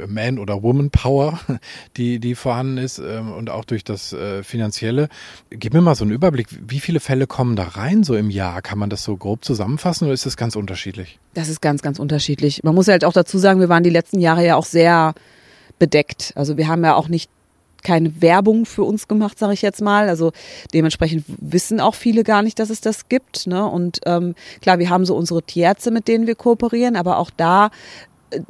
Man- 0.07 0.39
oder 0.39 0.63
Woman-Power, 0.63 1.39
die, 1.97 2.19
die 2.19 2.35
vorhanden 2.35 2.77
ist 2.77 2.99
ähm, 2.99 3.31
und 3.31 3.49
auch 3.49 3.65
durch 3.65 3.83
das 3.83 4.13
äh, 4.13 4.43
Finanzielle. 4.43 5.09
Gib 5.49 5.73
mir 5.73 5.81
mal 5.81 5.95
so 5.95 6.03
einen 6.03 6.11
Überblick, 6.11 6.47
wie 6.67 6.79
viele 6.79 6.99
Fälle 6.99 7.27
kommen 7.27 7.55
da 7.55 7.63
rein 7.63 8.03
so 8.03 8.15
im 8.15 8.29
Jahr? 8.29 8.61
Kann 8.61 8.79
man 8.79 8.89
das 8.89 9.03
so 9.03 9.15
grob 9.17 9.45
zusammenfassen 9.45 10.05
oder 10.05 10.13
ist 10.13 10.25
das 10.25 10.37
ganz 10.37 10.55
unterschiedlich? 10.55 11.19
Das 11.33 11.49
ist 11.49 11.61
ganz, 11.61 11.81
ganz 11.81 11.99
unterschiedlich. 11.99 12.63
Man 12.63 12.75
muss 12.75 12.87
halt 12.87 13.05
auch 13.05 13.13
dazu 13.13 13.37
sagen, 13.37 13.59
wir 13.59 13.69
waren 13.69 13.83
die 13.83 13.89
letzten 13.89 14.19
Jahre 14.19 14.45
ja 14.45 14.55
auch 14.55 14.65
sehr 14.65 15.13
bedeckt. 15.79 16.33
Also 16.35 16.57
wir 16.57 16.67
haben 16.67 16.83
ja 16.83 16.95
auch 16.95 17.07
nicht 17.07 17.29
keine 17.83 18.21
Werbung 18.21 18.65
für 18.65 18.83
uns 18.83 19.07
gemacht, 19.07 19.39
sage 19.39 19.53
ich 19.53 19.61
jetzt 19.61 19.81
mal. 19.81 20.09
Also 20.09 20.31
dementsprechend 20.73 21.25
wissen 21.27 21.79
auch 21.79 21.95
viele 21.95 22.23
gar 22.23 22.43
nicht, 22.43 22.59
dass 22.59 22.69
es 22.69 22.81
das 22.81 23.09
gibt. 23.09 23.47
Ne? 23.47 23.65
Und 23.65 23.99
ähm, 24.05 24.35
klar, 24.61 24.79
wir 24.79 24.89
haben 24.89 25.05
so 25.05 25.15
unsere 25.15 25.41
Tierärzte, 25.41 25.91
mit 25.91 26.07
denen 26.07 26.27
wir 26.27 26.35
kooperieren, 26.35 26.95
aber 26.95 27.17
auch 27.17 27.31
da 27.35 27.71
äh, 28.29 28.41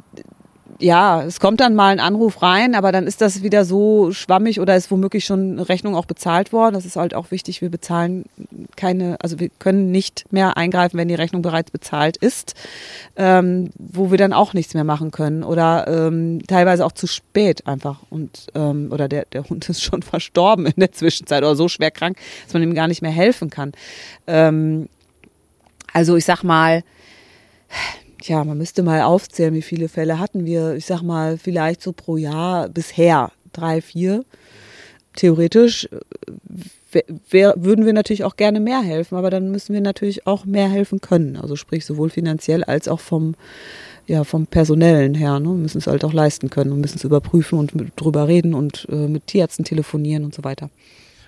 ja, 0.82 1.22
es 1.22 1.38
kommt 1.38 1.60
dann 1.60 1.74
mal 1.74 1.90
ein 1.90 2.00
Anruf 2.00 2.42
rein, 2.42 2.74
aber 2.74 2.90
dann 2.90 3.06
ist 3.06 3.20
das 3.20 3.42
wieder 3.42 3.64
so 3.64 4.10
schwammig 4.12 4.58
oder 4.58 4.76
ist 4.76 4.90
womöglich 4.90 5.24
schon 5.24 5.52
eine 5.52 5.68
Rechnung 5.68 5.94
auch 5.94 6.06
bezahlt 6.06 6.52
worden. 6.52 6.74
Das 6.74 6.84
ist 6.84 6.96
halt 6.96 7.14
auch 7.14 7.30
wichtig. 7.30 7.60
Wir 7.60 7.70
bezahlen 7.70 8.24
keine, 8.76 9.16
also 9.20 9.38
wir 9.38 9.48
können 9.60 9.92
nicht 9.92 10.24
mehr 10.32 10.56
eingreifen, 10.56 10.98
wenn 10.98 11.06
die 11.06 11.14
Rechnung 11.14 11.40
bereits 11.40 11.70
bezahlt 11.70 12.16
ist, 12.16 12.54
ähm, 13.16 13.70
wo 13.78 14.10
wir 14.10 14.18
dann 14.18 14.32
auch 14.32 14.54
nichts 14.54 14.74
mehr 14.74 14.84
machen 14.84 15.12
können 15.12 15.44
oder 15.44 15.86
ähm, 15.86 16.40
teilweise 16.46 16.84
auch 16.84 16.92
zu 16.92 17.06
spät 17.06 17.66
einfach 17.66 18.00
und 18.10 18.48
ähm, 18.54 18.88
oder 18.90 19.08
der 19.08 19.26
der 19.32 19.48
Hund 19.48 19.68
ist 19.68 19.82
schon 19.82 20.02
verstorben 20.02 20.66
in 20.66 20.74
der 20.76 20.92
Zwischenzeit 20.92 21.42
oder 21.42 21.54
so 21.54 21.68
schwer 21.68 21.92
krank, 21.92 22.18
dass 22.44 22.54
man 22.54 22.62
ihm 22.62 22.74
gar 22.74 22.88
nicht 22.88 23.02
mehr 23.02 23.12
helfen 23.12 23.50
kann. 23.50 23.72
Ähm, 24.26 24.88
also 25.92 26.16
ich 26.16 26.24
sag 26.24 26.42
mal 26.42 26.82
Tja, 28.22 28.44
man 28.44 28.56
müsste 28.56 28.84
mal 28.84 29.02
aufzählen, 29.02 29.52
wie 29.52 29.62
viele 29.62 29.88
Fälle 29.88 30.20
hatten 30.20 30.44
wir. 30.44 30.76
Ich 30.76 30.86
sag 30.86 31.02
mal, 31.02 31.38
vielleicht 31.38 31.82
so 31.82 31.90
pro 31.92 32.16
Jahr 32.16 32.68
bisher 32.68 33.32
drei, 33.52 33.80
vier. 33.80 34.24
Theoretisch 35.16 35.88
äh, 36.92 37.02
würden 37.28 37.84
wir 37.84 37.92
natürlich 37.92 38.22
auch 38.22 38.36
gerne 38.36 38.60
mehr 38.60 38.80
helfen, 38.80 39.16
aber 39.16 39.28
dann 39.28 39.50
müssen 39.50 39.74
wir 39.74 39.80
natürlich 39.80 40.24
auch 40.24 40.44
mehr 40.44 40.68
helfen 40.68 41.00
können. 41.00 41.36
Also 41.36 41.56
sprich 41.56 41.84
sowohl 41.84 42.10
finanziell 42.10 42.62
als 42.62 42.86
auch 42.86 43.00
vom, 43.00 43.34
ja, 44.06 44.22
vom 44.22 44.46
personellen 44.46 45.14
her. 45.14 45.40
Ne? 45.40 45.48
Wir 45.48 45.54
müssen 45.54 45.78
es 45.78 45.88
halt 45.88 46.04
auch 46.04 46.12
leisten 46.12 46.48
können 46.48 46.70
und 46.70 46.80
müssen 46.80 46.98
es 46.98 47.04
überprüfen 47.04 47.58
und 47.58 47.72
drüber 47.96 48.28
reden 48.28 48.54
und 48.54 48.86
äh, 48.88 49.08
mit 49.08 49.26
Tierärzten 49.26 49.64
telefonieren 49.64 50.24
und 50.24 50.32
so 50.32 50.44
weiter. 50.44 50.70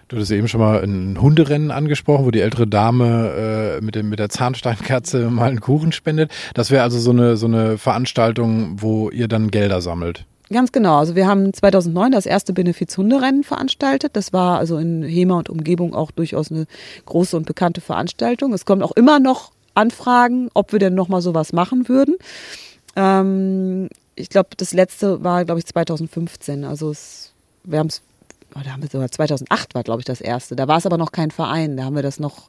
Du 0.08 0.16
hattest 0.16 0.32
eben 0.32 0.48
schon 0.48 0.60
mal 0.60 0.82
ein 0.82 1.20
Hunderennen 1.20 1.70
angesprochen, 1.70 2.26
wo 2.26 2.30
die 2.30 2.40
ältere 2.40 2.66
Dame 2.66 3.78
äh, 3.78 3.80
mit, 3.80 3.94
dem, 3.94 4.10
mit 4.10 4.18
der 4.18 4.28
Zahnsteinkerze 4.28 5.30
mal 5.30 5.48
einen 5.48 5.60
Kuchen 5.60 5.92
spendet. 5.92 6.30
Das 6.54 6.70
wäre 6.70 6.82
also 6.82 6.98
so 6.98 7.10
eine, 7.10 7.36
so 7.36 7.46
eine 7.46 7.78
Veranstaltung, 7.78 8.82
wo 8.82 9.10
ihr 9.10 9.28
dann 9.28 9.50
Gelder 9.50 9.80
sammelt. 9.80 10.26
Ganz 10.52 10.72
genau. 10.72 10.98
Also 10.98 11.16
wir 11.16 11.26
haben 11.26 11.52
2009 11.52 12.12
das 12.12 12.26
erste 12.26 12.52
Benefiz-Hunderennen 12.52 13.44
veranstaltet. 13.44 14.14
Das 14.14 14.32
war 14.32 14.58
also 14.58 14.76
in 14.76 15.02
Hema 15.02 15.38
und 15.38 15.48
Umgebung 15.48 15.94
auch 15.94 16.10
durchaus 16.10 16.50
eine 16.50 16.66
große 17.06 17.36
und 17.36 17.46
bekannte 17.46 17.80
Veranstaltung. 17.80 18.52
Es 18.52 18.66
kommen 18.66 18.82
auch 18.82 18.92
immer 18.92 19.20
noch 19.20 19.52
Anfragen, 19.74 20.50
ob 20.52 20.72
wir 20.72 20.78
denn 20.78 20.94
nochmal 20.94 21.22
sowas 21.22 21.52
machen 21.52 21.88
würden. 21.88 22.16
Ähm, 22.94 23.88
ich 24.16 24.28
glaube, 24.28 24.50
das 24.56 24.72
letzte 24.74 25.24
war, 25.24 25.44
glaube 25.46 25.60
ich, 25.60 25.66
2015. 25.66 26.64
Also 26.64 26.90
es, 26.90 27.32
wir 27.64 27.78
haben 27.78 27.88
es 27.88 28.02
oh, 28.54 28.60
da 28.64 28.70
haben 28.72 28.82
wir 28.82 28.88
sogar 28.88 29.10
2008 29.10 29.74
war, 29.74 29.82
glaube 29.82 30.00
ich, 30.00 30.04
das 30.04 30.20
erste. 30.20 30.56
Da 30.56 30.68
war 30.68 30.78
es 30.78 30.86
aber 30.86 30.98
noch 30.98 31.12
kein 31.12 31.30
Verein. 31.30 31.76
Da 31.76 31.84
haben 31.84 31.96
wir 31.96 32.02
das 32.02 32.20
noch 32.20 32.48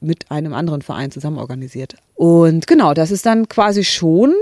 mit 0.00 0.30
einem 0.30 0.52
anderen 0.54 0.82
Verein 0.82 1.10
zusammen 1.10 1.38
organisiert. 1.38 1.96
Und 2.14 2.66
genau, 2.66 2.94
das 2.94 3.10
ist 3.10 3.26
dann 3.26 3.48
quasi 3.48 3.84
schon 3.84 4.34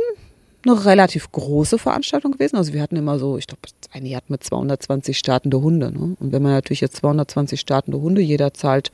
eine 0.65 0.85
relativ 0.85 1.31
große 1.33 1.79
Veranstaltung 1.79 2.33
gewesen. 2.33 2.57
Also 2.57 2.73
wir 2.73 2.83
hatten 2.83 2.97
immer 2.97 3.19
so, 3.19 3.37
ich 3.37 3.47
glaube, 3.47 3.63
eine 3.93 4.09
Jahr 4.09 4.23
mit 4.29 4.45
220 4.45 5.19
startende 5.19 5.61
Hunde. 5.61 5.91
Ne? 5.91 6.17
Und 6.19 6.33
wenn 6.33 6.43
man 6.43 6.53
natürlich 6.53 6.81
jetzt 6.81 6.97
220 6.97 7.61
startende 7.61 8.01
Hunde, 8.01 8.21
jeder 8.21 8.55
zahlt, 8.55 8.93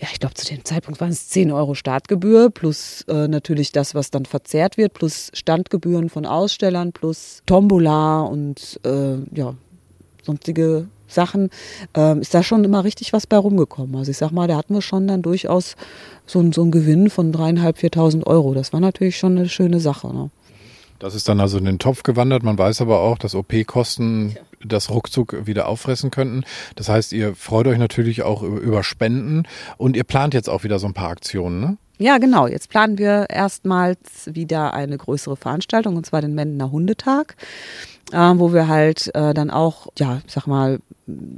ja, 0.00 0.08
ich 0.12 0.18
glaube, 0.18 0.34
zu 0.34 0.46
dem 0.46 0.64
Zeitpunkt 0.64 1.00
waren 1.00 1.10
es 1.10 1.28
10 1.28 1.52
Euro 1.52 1.74
Startgebühr, 1.74 2.50
plus 2.50 3.02
äh, 3.02 3.28
natürlich 3.28 3.70
das, 3.70 3.94
was 3.94 4.10
dann 4.10 4.26
verzehrt 4.26 4.76
wird, 4.76 4.94
plus 4.94 5.30
Standgebühren 5.32 6.10
von 6.10 6.26
Ausstellern, 6.26 6.92
plus 6.92 7.42
Tombola 7.46 8.22
und 8.22 8.80
äh, 8.84 9.18
ja, 9.32 9.54
sonstige 10.22 10.86
Sachen, 11.06 11.50
ähm, 11.94 12.20
ist 12.20 12.34
da 12.34 12.42
schon 12.42 12.64
immer 12.64 12.84
richtig 12.84 13.12
was 13.12 13.26
bei 13.26 13.36
rumgekommen. 13.36 13.96
Also 13.96 14.10
ich 14.10 14.16
sag 14.16 14.32
mal, 14.32 14.48
da 14.48 14.56
hatten 14.56 14.74
wir 14.74 14.82
schon 14.82 15.06
dann 15.06 15.22
durchaus 15.22 15.76
so, 16.26 16.50
so 16.52 16.62
einen 16.62 16.70
Gewinn 16.70 17.10
von 17.10 17.32
dreieinhalb, 17.32 17.78
viertausend 17.78 18.26
Euro. 18.26 18.54
Das 18.54 18.72
war 18.72 18.80
natürlich 18.80 19.18
schon 19.18 19.36
eine 19.36 19.48
schöne 19.48 19.80
Sache. 19.80 20.12
Ne? 20.12 20.30
Das 20.98 21.14
ist 21.14 21.28
dann 21.28 21.40
also 21.40 21.58
in 21.58 21.64
den 21.64 21.78
Topf 21.78 22.04
gewandert. 22.04 22.42
Man 22.42 22.56
weiß 22.56 22.80
aber 22.80 23.00
auch, 23.00 23.18
dass 23.18 23.34
OP-Kosten 23.34 24.36
das 24.64 24.90
ruckzuck 24.90 25.46
wieder 25.46 25.68
auffressen 25.68 26.10
könnten. 26.10 26.44
Das 26.76 26.88
heißt, 26.88 27.12
ihr 27.12 27.34
freut 27.34 27.66
euch 27.66 27.78
natürlich 27.78 28.22
auch 28.22 28.42
über 28.42 28.82
Spenden 28.82 29.44
und 29.76 29.96
ihr 29.96 30.04
plant 30.04 30.34
jetzt 30.34 30.48
auch 30.48 30.64
wieder 30.64 30.78
so 30.78 30.86
ein 30.86 30.94
paar 30.94 31.10
Aktionen, 31.10 31.60
ne? 31.60 31.76
Ja, 32.02 32.18
genau. 32.18 32.48
Jetzt 32.48 32.68
planen 32.68 32.98
wir 32.98 33.26
erstmals 33.30 33.98
wieder 34.26 34.74
eine 34.74 34.98
größere 34.98 35.36
Veranstaltung, 35.36 35.96
und 35.96 36.04
zwar 36.04 36.20
den 36.20 36.34
Mendener 36.34 36.72
Hundetag, 36.72 37.36
äh, 38.10 38.16
wo 38.16 38.52
wir 38.52 38.66
halt 38.66 39.14
äh, 39.14 39.32
dann 39.32 39.50
auch, 39.50 39.86
ja, 39.98 40.20
sag 40.26 40.48
mal, 40.48 40.80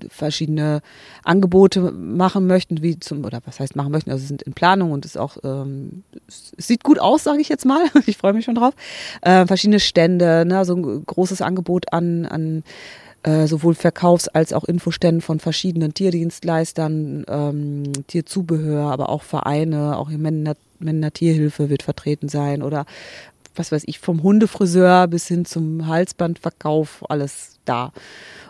verschiedene 0.09 0.81
Angebote 1.23 1.93
machen 1.93 2.47
möchten, 2.47 2.83
wie 2.83 2.99
zum, 2.99 3.26
oder 3.26 3.40
was 3.45 3.61
heißt 3.61 3.76
machen 3.76 3.93
möchten, 3.93 4.11
also 4.11 4.25
sind 4.25 4.40
in 4.40 4.54
Planung 4.54 4.93
und 4.93 5.04
ist 5.04 5.19
auch, 5.19 5.37
ähm, 5.45 6.02
sieht 6.28 6.83
gut 6.83 6.99
aus, 6.99 7.25
sage 7.25 7.43
ich 7.43 7.50
jetzt 7.50 7.66
mal. 7.66 7.85
ich 8.07 8.16
freue 8.16 8.33
mich 8.33 8.47
schon 8.47 8.54
drauf. 8.54 8.75
Äh, 9.21 9.47
verschiedene 9.47 9.81
Stände, 9.81 10.45
ne, 10.47 10.57
also 10.57 10.76
ein 10.76 11.04
großes 11.04 11.43
Angebot 11.43 11.93
an, 11.93 12.25
an 12.25 12.62
äh, 13.25 13.47
sowohl 13.47 13.75
Verkaufs- 13.75 14.28
als 14.28 14.52
auch 14.52 14.64
Infoständen 14.64 15.23
von 15.23 15.40
verschiedenen 15.40 15.95
Tierdienstleistern, 15.95 17.25
ähm, 17.26 17.93
Tierzubehör, 18.07 18.93
aber 18.93 19.09
auch 19.09 19.23
Vereine, 19.23 19.97
auch 19.99 20.11
Männer, 20.11 20.54
Männer 20.78 21.11
Tierhilfe 21.11 21.71
wird 21.71 21.83
vertreten 21.83 22.28
sein 22.28 22.62
oder 22.62 22.85
was 23.57 23.73
weiß 23.73 23.85
ich, 23.87 23.99
vom 23.99 24.23
Hundefriseur 24.23 25.07
bis 25.07 25.26
hin 25.28 25.45
zum 25.45 25.87
Halsbandverkauf, 25.87 27.04
alles 27.09 27.59
da. 27.64 27.93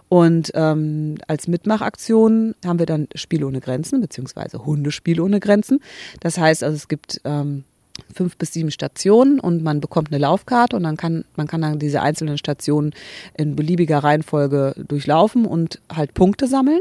Und 0.09 0.51
ähm, 0.55 1.17
als 1.29 1.47
Mitmachaktion 1.47 2.55
haben 2.65 2.79
wir 2.79 2.87
dann 2.87 3.09
Spiel 3.15 3.45
ohne 3.45 3.61
Grenzen, 3.61 4.01
beziehungsweise 4.01 4.65
Hundespiel 4.65 5.21
ohne 5.21 5.41
Grenzen. 5.41 5.81
Das 6.21 6.39
heißt 6.39 6.65
also, 6.65 6.77
es 6.77 6.89
gibt 6.89 7.21
ähm, 7.25 7.65
fünf 8.13 8.37
bis 8.37 8.53
sieben 8.53 8.71
Stationen 8.71 9.41
und 9.41 9.63
man 9.63 9.81
bekommt 9.81 10.09
eine 10.09 10.19
Laufkarte 10.19 10.77
und 10.77 10.83
dann 10.83 10.97
kann 10.97 11.25
man 11.37 11.47
kann 11.47 11.63
dann 11.63 11.79
diese 11.79 12.03
einzelnen 12.03 12.39
Stationen 12.39 12.93
in 13.37 13.57
beliebiger 13.57 13.99
Reihenfolge 13.99 14.75
durchlaufen 14.89 15.47
und 15.47 15.81
halt 15.93 16.15
Punkte 16.15 16.47
sammeln. 16.47 16.81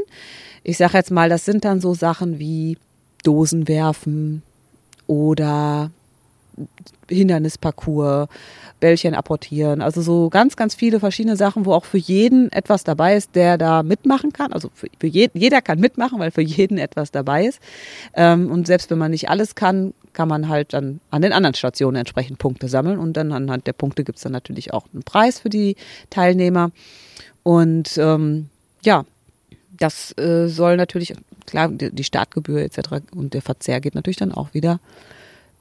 Ich 0.62 0.76
sage 0.76 0.96
jetzt 0.98 1.10
mal, 1.10 1.28
das 1.28 1.44
sind 1.44 1.64
dann 1.64 1.80
so 1.80 1.94
Sachen 1.94 2.38
wie 2.38 2.78
Dosen 3.22 3.68
werfen 3.68 4.42
oder 5.06 5.90
Hindernisparcours, 7.08 8.28
Bällchen 8.80 9.14
apportieren. 9.14 9.80
Also 9.80 10.02
so 10.02 10.28
ganz, 10.28 10.56
ganz 10.56 10.74
viele 10.74 11.00
verschiedene 11.00 11.36
Sachen, 11.36 11.64
wo 11.64 11.72
auch 11.72 11.84
für 11.84 11.98
jeden 11.98 12.52
etwas 12.52 12.84
dabei 12.84 13.16
ist, 13.16 13.34
der 13.34 13.56
da 13.56 13.82
mitmachen 13.82 14.32
kann. 14.32 14.52
Also 14.52 14.70
für, 14.74 14.88
für 14.98 15.06
je, 15.06 15.28
jeder 15.32 15.62
kann 15.62 15.80
mitmachen, 15.80 16.18
weil 16.18 16.30
für 16.30 16.42
jeden 16.42 16.78
etwas 16.78 17.10
dabei 17.10 17.46
ist. 17.46 17.60
Ähm, 18.14 18.50
und 18.50 18.66
selbst 18.66 18.90
wenn 18.90 18.98
man 18.98 19.10
nicht 19.10 19.30
alles 19.30 19.54
kann, 19.54 19.94
kann 20.12 20.28
man 20.28 20.48
halt 20.48 20.74
dann 20.74 21.00
an 21.10 21.22
den 21.22 21.32
anderen 21.32 21.54
Stationen 21.54 21.96
entsprechend 21.96 22.38
Punkte 22.38 22.68
sammeln. 22.68 22.98
Und 22.98 23.16
dann 23.16 23.32
anhand 23.32 23.66
der 23.66 23.72
Punkte 23.72 24.04
gibt 24.04 24.16
es 24.18 24.22
dann 24.22 24.32
natürlich 24.32 24.72
auch 24.72 24.86
einen 24.92 25.02
Preis 25.02 25.40
für 25.40 25.50
die 25.50 25.76
Teilnehmer. 26.10 26.70
Und 27.42 27.96
ähm, 27.98 28.48
ja, 28.82 29.04
das 29.78 30.16
äh, 30.18 30.48
soll 30.48 30.76
natürlich, 30.76 31.14
klar, 31.46 31.68
die, 31.68 31.90
die 31.94 32.04
Startgebühr 32.04 32.62
etc. 32.62 32.78
und 33.14 33.34
der 33.34 33.42
Verzehr 33.42 33.80
geht 33.80 33.94
natürlich 33.94 34.16
dann 34.16 34.32
auch 34.32 34.54
wieder 34.54 34.80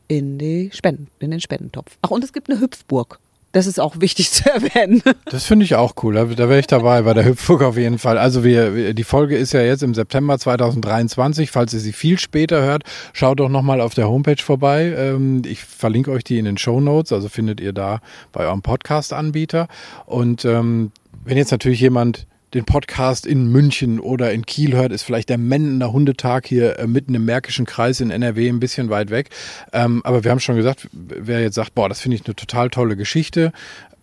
in 0.08 0.38
die 0.38 0.70
Spenden, 0.74 1.08
in 1.20 1.32
den 1.32 1.40
Spendentopf. 1.40 1.98
Ach, 2.02 2.12
und 2.12 2.24
es 2.24 2.34
gibt 2.34 2.50
eine 2.50 2.60
Hüpfburg. 2.60 3.20
Das 3.54 3.68
ist 3.68 3.80
auch 3.80 4.00
wichtig 4.00 4.32
zu 4.32 4.50
erwähnen. 4.50 5.02
Das 5.26 5.46
finde 5.46 5.64
ich 5.64 5.76
auch 5.76 5.94
cool. 6.04 6.16
Da, 6.16 6.26
da 6.26 6.50
wäre 6.50 6.60
ich 6.60 6.68
dabei 6.68 7.04
bei 7.04 7.14
der 7.14 7.24
Hüpfburg 7.24 7.62
auf 7.62 7.78
jeden 7.78 8.00
Fall. 8.00 8.18
Also 8.18 8.44
wir, 8.44 8.94
die 8.94 9.04
Folge 9.04 9.38
ist 9.38 9.54
ja 9.54 9.62
jetzt 9.62 9.84
im 9.84 9.94
September 9.94 10.38
2023. 10.38 11.52
Falls 11.52 11.74
ihr 11.74 11.80
sie 11.80 11.94
viel 11.94 12.20
später 12.20 12.64
hört, 12.64 12.84
schaut 13.14 13.40
doch 13.40 13.50
nochmal 13.50 13.80
auf 13.80 13.94
der 13.94 14.10
Homepage 14.10 14.42
vorbei. 14.42 14.94
Ähm, 14.98 15.44
ich 15.46 15.64
verlinke 15.64 16.12
euch 16.12 16.24
die 16.24 16.40
in 16.40 16.46
den 16.46 16.58
Show 16.58 16.82
Notes. 16.82 17.14
Also 17.14 17.30
findet 17.30 17.62
ihr 17.62 17.74
da 17.74 18.02
bei 18.32 18.46
eurem 18.46 18.64
Podcast-Anbieter. 18.64 19.68
Und 20.08 20.46
ähm, 20.46 20.92
wenn 21.24 21.38
jetzt 21.38 21.52
natürlich 21.52 21.80
jemand 21.80 22.26
den 22.54 22.66
Podcast 22.66 23.26
in 23.26 23.48
München 23.48 24.00
oder 24.00 24.32
in 24.32 24.46
Kiel 24.46 24.74
hört, 24.76 24.92
ist 24.92 25.04
vielleicht 25.04 25.30
der 25.30 25.38
Mendender 25.38 25.92
Hundetag 25.92 26.46
hier 26.46 26.80
äh, 26.80 26.88
mitten 26.88 27.16
im 27.16 27.26
Märkischen 27.26 27.66
Kreis 27.66 28.00
in 28.00 28.12
NRW 28.12 28.50
ein 28.50 28.60
bisschen 28.60 28.90
weit 28.90 29.10
weg. 29.10 29.30
Ähm, 29.72 30.02
aber 30.04 30.24
wir 30.24 30.32
haben 30.32 30.40
schon 30.40 30.56
gesagt, 30.56 30.88
wer 30.92 31.42
jetzt 31.42 31.56
sagt, 31.56 31.76
boah, 31.76 31.90
das 31.90 32.00
finde 32.00 32.16
ich 32.16 32.26
eine 32.26 32.36
total 32.36 32.70
tolle 32.70 32.96
Geschichte, 32.96 33.52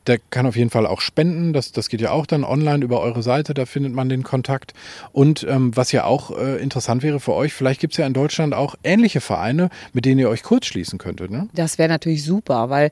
der 0.07 0.19
kann 0.19 0.47
auf 0.47 0.57
jeden 0.57 0.71
Fall 0.71 0.87
auch 0.87 1.00
spenden. 1.00 1.52
Das, 1.52 1.73
das 1.73 1.88
geht 1.88 2.00
ja 2.00 2.11
auch 2.12 2.26
dann 2.26 2.45
online 2.45 2.85
über 2.85 3.00
eure 3.00 3.23
Seite, 3.23 3.54
da 3.54 3.66
findet 3.66 3.92
man 3.92 4.09
den 4.09 4.23
Kontakt. 4.23 4.75
Und 5.12 5.47
ähm, 5.49 5.76
was 5.76 5.92
ja 5.92 6.04
auch 6.04 6.37
äh, 6.37 6.57
interessant 6.62 7.02
wäre 7.02 7.21
für 7.21 7.35
euch, 7.35 7.52
vielleicht 7.52 7.80
gibt 7.80 7.92
es 7.92 7.99
ja 7.99 8.07
in 8.07 8.14
Deutschland 8.14 8.54
auch 8.54 8.75
ähnliche 8.83 9.21
Vereine, 9.21 9.71
mit 9.92 10.04
denen 10.04 10.19
ihr 10.19 10.28
euch 10.28 10.42
kurz 10.42 10.66
schließen 10.66 10.99
könntet. 10.99 11.30
Ne? 11.30 11.49
Das 11.54 11.78
wäre 11.78 11.88
natürlich 11.88 12.25
super, 12.25 12.71
weil, 12.71 12.90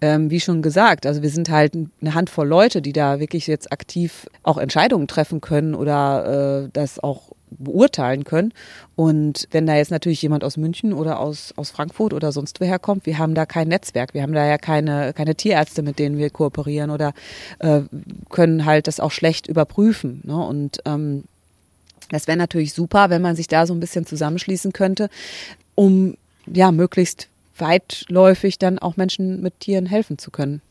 ähm, 0.00 0.30
wie 0.30 0.40
schon 0.40 0.62
gesagt, 0.62 1.06
also 1.06 1.22
wir 1.22 1.30
sind 1.30 1.50
halt 1.50 1.74
eine 1.74 2.14
Handvoll 2.14 2.48
Leute, 2.48 2.82
die 2.82 2.92
da 2.92 3.20
wirklich 3.20 3.46
jetzt 3.46 3.72
aktiv 3.72 4.26
auch 4.42 4.58
Entscheidungen 4.58 5.08
treffen 5.08 5.40
können 5.40 5.74
oder 5.74 6.64
äh, 6.64 6.70
das 6.72 6.98
auch 6.98 7.32
beurteilen 7.58 8.24
können. 8.24 8.52
Und 8.96 9.48
wenn 9.50 9.66
da 9.66 9.76
jetzt 9.76 9.90
natürlich 9.90 10.22
jemand 10.22 10.44
aus 10.44 10.56
München 10.56 10.92
oder 10.92 11.20
aus, 11.20 11.52
aus 11.56 11.70
Frankfurt 11.70 12.12
oder 12.12 12.32
sonst 12.32 12.60
woher 12.60 12.78
kommt, 12.78 13.06
wir 13.06 13.18
haben 13.18 13.34
da 13.34 13.46
kein 13.46 13.68
Netzwerk, 13.68 14.14
wir 14.14 14.22
haben 14.22 14.32
da 14.32 14.46
ja 14.46 14.58
keine, 14.58 15.12
keine 15.12 15.34
Tierärzte, 15.34 15.82
mit 15.82 15.98
denen 15.98 16.18
wir 16.18 16.30
kooperieren 16.30 16.90
oder 16.90 17.12
äh, 17.58 17.82
können 18.28 18.64
halt 18.64 18.86
das 18.86 19.00
auch 19.00 19.12
schlecht 19.12 19.46
überprüfen. 19.46 20.22
Ne? 20.24 20.36
Und 20.36 20.78
ähm, 20.84 21.24
das 22.10 22.26
wäre 22.26 22.38
natürlich 22.38 22.72
super, 22.72 23.10
wenn 23.10 23.22
man 23.22 23.36
sich 23.36 23.46
da 23.46 23.66
so 23.66 23.74
ein 23.74 23.80
bisschen 23.80 24.06
zusammenschließen 24.06 24.72
könnte, 24.72 25.08
um 25.74 26.16
ja 26.46 26.72
möglichst 26.72 27.28
weitläufig 27.56 28.58
dann 28.58 28.78
auch 28.78 28.96
Menschen 28.96 29.42
mit 29.42 29.60
Tieren 29.60 29.86
helfen 29.86 30.18
zu 30.18 30.30
können. 30.30 30.62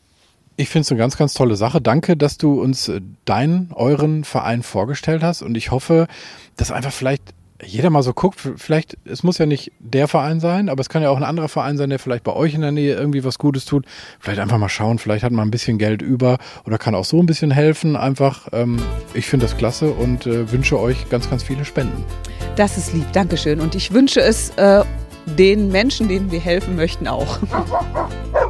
Ich 0.60 0.68
finde 0.68 0.82
es 0.82 0.90
eine 0.90 0.98
ganz, 0.98 1.16
ganz 1.16 1.32
tolle 1.32 1.56
Sache. 1.56 1.80
Danke, 1.80 2.18
dass 2.18 2.36
du 2.36 2.60
uns 2.60 2.86
äh, 2.88 3.00
deinen, 3.24 3.70
euren 3.72 4.24
Verein 4.24 4.62
vorgestellt 4.62 5.22
hast. 5.22 5.40
Und 5.40 5.56
ich 5.56 5.70
hoffe, 5.70 6.06
dass 6.58 6.70
einfach 6.70 6.92
vielleicht 6.92 7.22
jeder 7.64 7.88
mal 7.88 8.02
so 8.02 8.12
guckt, 8.12 8.38
vielleicht, 8.56 8.98
es 9.06 9.22
muss 9.22 9.38
ja 9.38 9.46
nicht 9.46 9.72
der 9.78 10.06
Verein 10.06 10.38
sein, 10.38 10.68
aber 10.68 10.82
es 10.82 10.90
kann 10.90 11.00
ja 11.02 11.08
auch 11.08 11.16
ein 11.16 11.24
anderer 11.24 11.48
Verein 11.48 11.78
sein, 11.78 11.88
der 11.88 11.98
vielleicht 11.98 12.24
bei 12.24 12.34
euch 12.34 12.52
in 12.52 12.60
der 12.60 12.72
Nähe 12.72 12.94
irgendwie 12.94 13.24
was 13.24 13.38
Gutes 13.38 13.64
tut. 13.64 13.86
Vielleicht 14.18 14.38
einfach 14.38 14.58
mal 14.58 14.68
schauen, 14.68 14.98
vielleicht 14.98 15.24
hat 15.24 15.32
man 15.32 15.48
ein 15.48 15.50
bisschen 15.50 15.78
Geld 15.78 16.02
über 16.02 16.36
oder 16.66 16.76
kann 16.76 16.94
auch 16.94 17.06
so 17.06 17.18
ein 17.20 17.26
bisschen 17.26 17.50
helfen. 17.50 17.96
Einfach, 17.96 18.48
ähm, 18.52 18.82
ich 19.14 19.28
finde 19.28 19.46
das 19.46 19.56
klasse 19.56 19.90
und 19.92 20.26
äh, 20.26 20.52
wünsche 20.52 20.78
euch 20.78 21.08
ganz, 21.08 21.30
ganz 21.30 21.42
viele 21.42 21.64
Spenden. 21.64 22.04
Das 22.56 22.76
ist 22.76 22.92
lieb, 22.92 23.10
Dankeschön. 23.14 23.60
Und 23.60 23.74
ich 23.74 23.94
wünsche 23.94 24.20
es 24.20 24.50
äh, 24.58 24.84
den 25.38 25.68
Menschen, 25.68 26.08
denen 26.08 26.30
wir 26.30 26.40
helfen 26.40 26.76
möchten, 26.76 27.08
auch. 27.08 27.38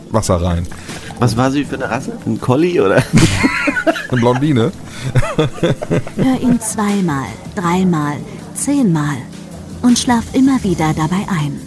Wasser 0.13 0.41
rein. 0.41 0.67
Was 1.19 1.37
war 1.37 1.51
sie 1.51 1.63
für 1.63 1.75
eine 1.75 1.89
Rasse? 1.89 2.17
Ein 2.25 2.39
Collie 2.39 2.81
oder? 2.81 3.03
Eine 4.09 4.21
Blondine. 4.21 4.71
Hör 6.15 6.41
ihn 6.41 6.59
zweimal, 6.59 7.27
dreimal, 7.55 8.17
zehnmal 8.53 9.17
und 9.81 9.97
schlaf 9.97 10.23
immer 10.33 10.63
wieder 10.63 10.93
dabei 10.93 11.25
ein. 11.29 11.59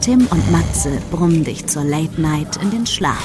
Tim 0.00 0.26
und 0.30 0.50
Matze 0.50 0.98
brummen 1.10 1.44
dich 1.44 1.66
zur 1.66 1.84
Late 1.84 2.20
Night 2.20 2.58
in 2.60 2.70
den 2.70 2.86
Schlaf. 2.86 3.24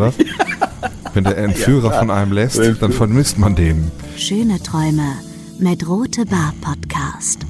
Wenn 1.13 1.23
der 1.23 1.37
Entführer 1.37 1.91
von 1.91 2.09
einem 2.09 2.31
lässt, 2.31 2.59
dann 2.79 2.91
vermisst 2.91 3.37
man 3.37 3.55
den. 3.55 3.91
Schöne 4.17 4.61
Träume 4.61 5.15
mit 5.59 5.87
Rote 5.87 6.25
Bar 6.25 6.53
Podcast, 6.61 7.45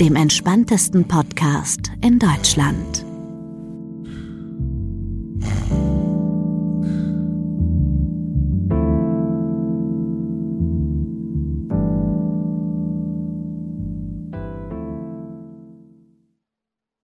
dem 0.00 0.16
entspanntesten 0.16 1.06
Podcast 1.06 1.92
in 2.00 2.18
Deutschland. 2.18 3.03